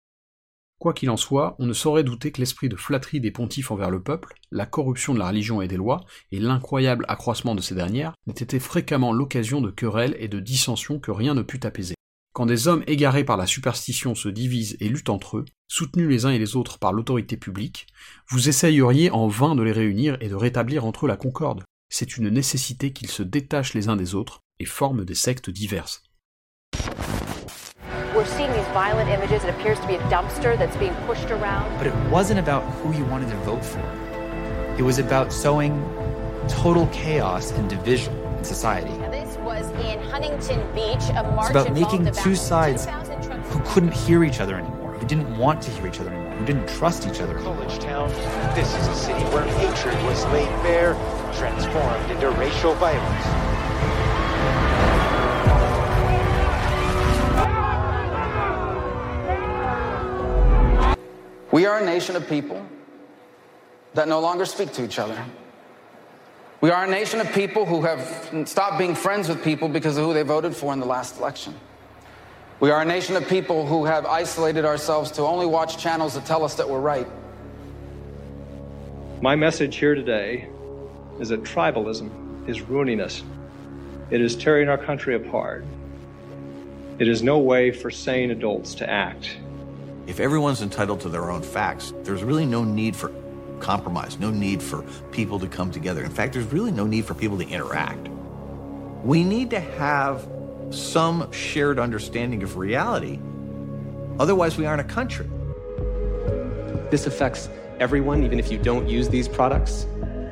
Quoi 0.80 0.94
qu'il 0.94 1.12
en 1.12 1.18
soit, 1.18 1.56
on 1.60 1.68
ne 1.68 1.74
saurait 1.74 2.04
douter 2.04 2.32
que 2.32 2.40
l'esprit 2.40 2.70
de 2.70 2.76
flatterie 2.76 3.20
des 3.20 3.30
pontifes 3.30 3.70
envers 3.70 3.92
le 3.92 4.02
peuple, 4.02 4.34
la 4.52 4.66
corruption 4.66 5.14
de 5.14 5.20
la 5.20 5.28
religion 5.28 5.62
et 5.62 5.68
des 5.68 5.78
lois, 5.78 6.06
et 6.32 6.40
l'incroyable 6.40 7.06
accroissement 7.08 7.54
de 7.54 7.62
ces 7.62 7.76
dernières, 7.76 8.14
n'aient 8.26 8.34
été 8.34 8.60
fréquemment 8.60 9.14
l'occasion 9.14 9.62
de 9.62 9.70
querelles 9.70 10.16
et 10.18 10.28
de 10.28 10.40
dissensions 10.40 11.00
que 11.00 11.12
rien 11.12 11.36
ne 11.36 11.44
put 11.44 11.60
apaiser. 11.68 11.94
Quand 12.34 12.46
des 12.46 12.70
hommes 12.70 12.84
égarés 12.88 13.26
par 13.26 13.36
la 13.36 13.46
superstition 13.46 14.16
se 14.16 14.30
divisent 14.30 14.78
et 14.80 14.88
luttent 14.88 15.10
entre 15.10 15.40
eux, 15.40 15.46
soutenus 15.68 16.08
les 16.08 16.26
uns 16.26 16.30
et 16.30 16.40
les 16.40 16.56
autres 16.56 16.80
par 16.80 16.94
l'autorité 16.94 17.36
publique, 17.36 17.88
vous 18.30 18.48
essayeriez 18.48 19.12
en 19.12 19.28
vain 19.28 19.54
de 19.54 19.62
les 19.62 19.74
réunir 19.74 20.18
et 20.22 20.30
de 20.30 20.36
rétablir 20.36 20.86
entre 20.86 21.06
eux 21.06 21.10
la 21.10 21.18
concorde. 21.18 21.64
C'est 21.90 22.16
une 22.16 22.30
nécessité 22.30 22.94
qu'ils 22.94 23.10
se 23.10 23.22
détachent 23.22 23.74
les 23.74 23.90
uns 23.90 23.98
des 23.98 24.16
autres 24.16 24.40
et 24.62 24.66
forment 24.66 25.04
des 25.04 25.14
sectes 25.14 25.50
diverses. 25.50 26.04
We're 28.16 28.26
seeing 28.26 28.52
these 28.54 28.68
violent 28.72 29.10
images. 29.10 29.44
It 29.44 29.50
appears 29.50 29.80
to 29.82 29.88
be 29.88 29.96
a 29.96 30.10
dumpster 30.10 30.58
that's 30.58 30.78
being 30.78 30.96
pushed 31.08 31.32
around. 31.32 31.70
But 31.80 31.88
it 31.88 31.94
wasn't 32.10 32.40
about 32.40 32.64
who 32.82 32.94
you 32.94 33.04
wanted 33.12 33.30
to 33.30 33.38
vote 33.44 33.64
for. 33.64 33.82
It 34.78 34.84
was 34.84 35.00
about 35.00 35.34
sowing 35.34 35.74
total 36.48 36.88
chaos 36.94 37.52
and 37.52 37.70
division 37.70 38.14
in 38.38 38.46
society. 38.46 38.94
This 39.52 39.70
was 39.70 39.86
in 39.86 40.00
Huntington 40.04 40.74
Beach, 40.74 41.10
a 41.10 41.24
march 41.24 41.52
It's 41.54 41.68
about 41.68 41.74
making 41.74 42.10
two 42.14 42.36
sides 42.36 42.86
who 42.86 43.60
couldn't 43.66 43.92
hear 43.94 44.24
each 44.24 44.40
other 44.40 44.56
anymore, 44.56 44.94
who 44.94 45.06
didn't 45.06 45.38
want 45.38 45.62
to 45.64 45.72
hear 45.72 45.88
each 45.88 46.00
other 46.00 46.10
anymore, 46.10 46.38
who 46.38 46.46
didn't 46.46 46.70
trust 46.70 47.06
each 47.06 47.20
other 47.20 47.36
anymore. 47.36 47.56
College 47.56 47.80
Town, 47.80 48.10
this 48.56 48.74
is 48.74 48.88
a 48.88 48.96
city 48.96 49.24
where 49.26 49.44
hatred 49.44 50.02
was 50.06 50.24
laid 50.28 50.48
bare, 50.64 50.94
transformed 51.34 52.12
into 52.12 52.30
racial 52.32 52.76
violence. 52.76 53.26
We 61.52 61.66
are 61.66 61.80
a 61.80 61.86
nation 61.86 62.16
of 62.16 62.26
people 62.30 62.66
that 63.96 64.08
no 64.08 64.22
longer 64.22 64.46
speak 64.46 64.72
to 64.74 64.86
each 64.86 64.98
other. 64.98 65.22
We 66.62 66.70
are 66.70 66.86
a 66.86 66.88
nation 66.88 67.20
of 67.20 67.32
people 67.34 67.66
who 67.66 67.82
have 67.82 68.46
stopped 68.46 68.78
being 68.78 68.94
friends 68.94 69.28
with 69.28 69.44
people 69.44 69.68
because 69.68 69.98
of 69.98 70.06
who 70.06 70.14
they 70.14 70.22
voted 70.22 70.56
for 70.56 70.72
in 70.74 70.80
the 70.80 70.86
last 70.86 71.18
election. 71.18 71.56
We 72.60 72.70
are 72.70 72.84
a 72.84 72.86
nation 72.86 73.16
of 73.16 73.28
people 73.28 73.66
who 73.66 73.86
have 73.86 74.06
isolated 74.06 74.64
ourselves 74.64 75.10
to 75.14 75.24
only 75.24 75.48
watch 75.48 75.80
channels 75.80 76.14
that 76.14 76.28
tell 76.28 76.44
us 76.44 76.54
that 76.56 76.70
we're 76.70 76.80
right. 76.80 77.08
My 79.24 79.36
message 79.36 79.78
here 79.78 79.96
today 79.96 80.50
is 81.20 81.30
that 81.30 81.42
tribalism 81.42 82.48
is 82.48 82.62
ruining 82.62 83.02
us. 83.02 83.24
It 84.12 84.22
is 84.22 84.36
tearing 84.36 84.70
our 84.70 84.78
country 84.78 85.16
apart. 85.16 85.66
It 87.00 87.08
is 87.08 87.24
no 87.24 87.40
way 87.40 87.72
for 87.72 87.90
sane 87.90 88.30
adults 88.30 88.76
to 88.76 88.88
act. 88.88 89.36
If 90.06 90.20
everyone's 90.20 90.62
entitled 90.62 91.00
to 91.02 91.10
their 91.10 91.32
own 91.32 91.42
facts, 91.42 91.92
there's 92.04 92.24
really 92.24 92.46
no 92.46 92.64
need 92.64 92.96
for 92.96 93.12
compromise, 93.62 94.20
no 94.20 94.30
need 94.30 94.62
for 94.62 94.84
people 95.12 95.40
to 95.40 95.48
come 95.48 95.72
together. 95.72 96.04
In 96.04 96.12
fact, 96.12 96.34
there's 96.34 96.52
really 96.52 96.72
no 96.72 96.86
need 96.86 97.06
for 97.06 97.14
people 97.14 97.38
to 97.38 97.48
interact. 97.48 98.10
We 99.04 99.24
need 99.24 99.50
to 99.52 99.60
have 99.60 100.28
some 100.70 101.32
shared 101.32 101.80
understanding 101.80 102.44
of 102.44 102.58
reality. 102.58 103.20
Otherwise, 104.20 104.58
we 104.58 104.66
aren't 104.66 104.82
a 104.82 104.94
country. 104.94 105.30
This 106.90 107.08
affects 107.08 107.50
everyone, 107.80 108.24
even 108.24 108.40
if 108.40 108.52
you 108.52 108.58
don't 108.58 108.88
use 108.88 109.10
these 109.10 109.28
products. 109.28 109.86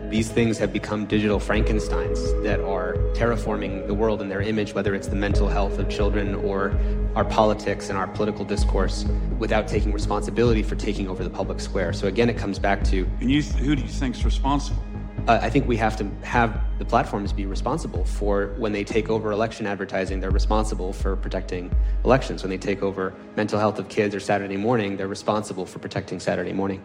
These 0.09 0.31
things 0.31 0.57
have 0.57 0.73
become 0.73 1.05
digital 1.05 1.39
Frankensteins 1.39 2.41
that 2.41 2.59
are 2.61 2.95
terraforming 3.13 3.85
the 3.85 3.93
world 3.93 4.23
in 4.23 4.27
their 4.27 4.41
image, 4.41 4.73
whether 4.73 4.95
it's 4.95 5.07
the 5.07 5.15
mental 5.15 5.47
health 5.47 5.77
of 5.77 5.87
children 5.87 6.33
or 6.33 6.75
our 7.15 7.23
politics 7.23 7.89
and 7.89 7.97
our 7.97 8.07
political 8.07 8.43
discourse, 8.43 9.05
without 9.37 9.67
taking 9.67 9.93
responsibility 9.93 10.63
for 10.63 10.75
taking 10.75 11.07
over 11.07 11.23
the 11.23 11.29
public 11.29 11.59
square. 11.59 11.93
So 11.93 12.07
again, 12.07 12.27
it 12.27 12.37
comes 12.39 12.57
back 12.57 12.83
to 12.85 13.07
And 13.19 13.29
you, 13.29 13.43
who 13.43 13.75
do 13.75 13.83
you 13.83 13.87
think's 13.87 14.25
responsible? 14.25 14.81
Uh, 15.27 15.37
I 15.43 15.49
think 15.51 15.67
we 15.67 15.77
have 15.77 15.95
to 15.97 16.09
have 16.23 16.59
the 16.79 16.85
platforms 16.85 17.31
be 17.31 17.45
responsible 17.45 18.03
for 18.03 18.55
when 18.57 18.71
they 18.71 18.83
take 18.83 19.11
over 19.11 19.31
election 19.31 19.67
advertising, 19.67 20.19
they're 20.19 20.31
responsible 20.31 20.91
for 20.91 21.15
protecting 21.17 21.71
elections. 22.03 22.41
When 22.41 22.49
they 22.49 22.57
take 22.57 22.81
over 22.81 23.13
mental 23.35 23.59
health 23.59 23.77
of 23.77 23.89
kids 23.89 24.15
or 24.15 24.19
Saturday 24.19 24.57
morning, 24.57 24.97
they're 24.97 25.07
responsible 25.07 25.67
for 25.67 25.77
protecting 25.77 26.19
Saturday 26.19 26.53
morning. 26.53 26.83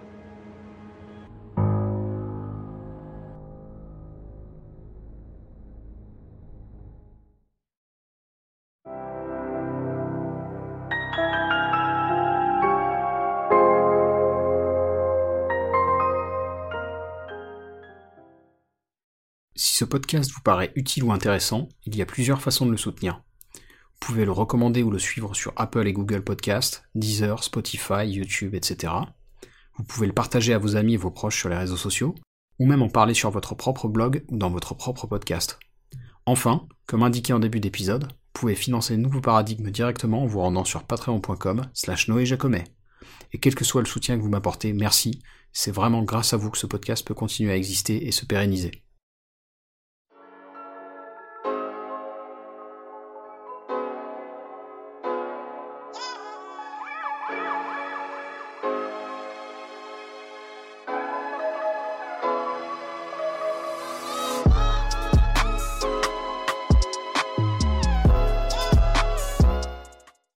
Si 19.74 19.78
ce 19.78 19.84
podcast 19.86 20.30
vous 20.30 20.40
paraît 20.40 20.70
utile 20.76 21.02
ou 21.02 21.10
intéressant, 21.10 21.68
il 21.84 21.96
y 21.96 22.00
a 22.00 22.06
plusieurs 22.06 22.40
façons 22.40 22.64
de 22.64 22.70
le 22.70 22.76
soutenir. 22.76 23.24
Vous 23.54 23.98
pouvez 23.98 24.24
le 24.24 24.30
recommander 24.30 24.84
ou 24.84 24.90
le 24.92 25.00
suivre 25.00 25.34
sur 25.34 25.52
Apple 25.56 25.88
et 25.88 25.92
Google 25.92 26.22
Podcasts, 26.22 26.84
Deezer, 26.94 27.42
Spotify, 27.42 28.06
YouTube, 28.06 28.54
etc. 28.54 28.92
Vous 29.76 29.82
pouvez 29.82 30.06
le 30.06 30.12
partager 30.12 30.54
à 30.54 30.58
vos 30.58 30.76
amis 30.76 30.94
et 30.94 30.96
vos 30.96 31.10
proches 31.10 31.40
sur 31.40 31.48
les 31.48 31.56
réseaux 31.56 31.76
sociaux, 31.76 32.14
ou 32.60 32.66
même 32.66 32.82
en 32.82 32.88
parler 32.88 33.14
sur 33.14 33.32
votre 33.32 33.56
propre 33.56 33.88
blog 33.88 34.22
ou 34.28 34.36
dans 34.36 34.48
votre 34.48 34.74
propre 34.74 35.08
podcast. 35.08 35.58
Enfin, 36.24 36.68
comme 36.86 37.02
indiqué 37.02 37.32
en 37.32 37.40
début 37.40 37.58
d'épisode, 37.58 38.04
vous 38.04 38.32
pouvez 38.32 38.54
financer 38.54 38.96
Nouveau 38.96 39.22
Paradigme 39.22 39.72
directement 39.72 40.22
en 40.22 40.26
vous 40.26 40.38
rendant 40.38 40.64
sur 40.64 40.84
patreon.com 40.84 41.68
slash 41.74 42.06
noéjacomet. 42.06 42.62
Et 43.32 43.38
quel 43.38 43.56
que 43.56 43.64
soit 43.64 43.82
le 43.82 43.88
soutien 43.88 44.16
que 44.16 44.22
vous 44.22 44.30
m'apportez, 44.30 44.72
merci, 44.72 45.20
c'est 45.52 45.72
vraiment 45.72 46.04
grâce 46.04 46.32
à 46.32 46.36
vous 46.36 46.52
que 46.52 46.58
ce 46.58 46.68
podcast 46.68 47.04
peut 47.04 47.14
continuer 47.14 47.50
à 47.50 47.56
exister 47.56 48.06
et 48.06 48.12
se 48.12 48.24
pérenniser. 48.24 48.83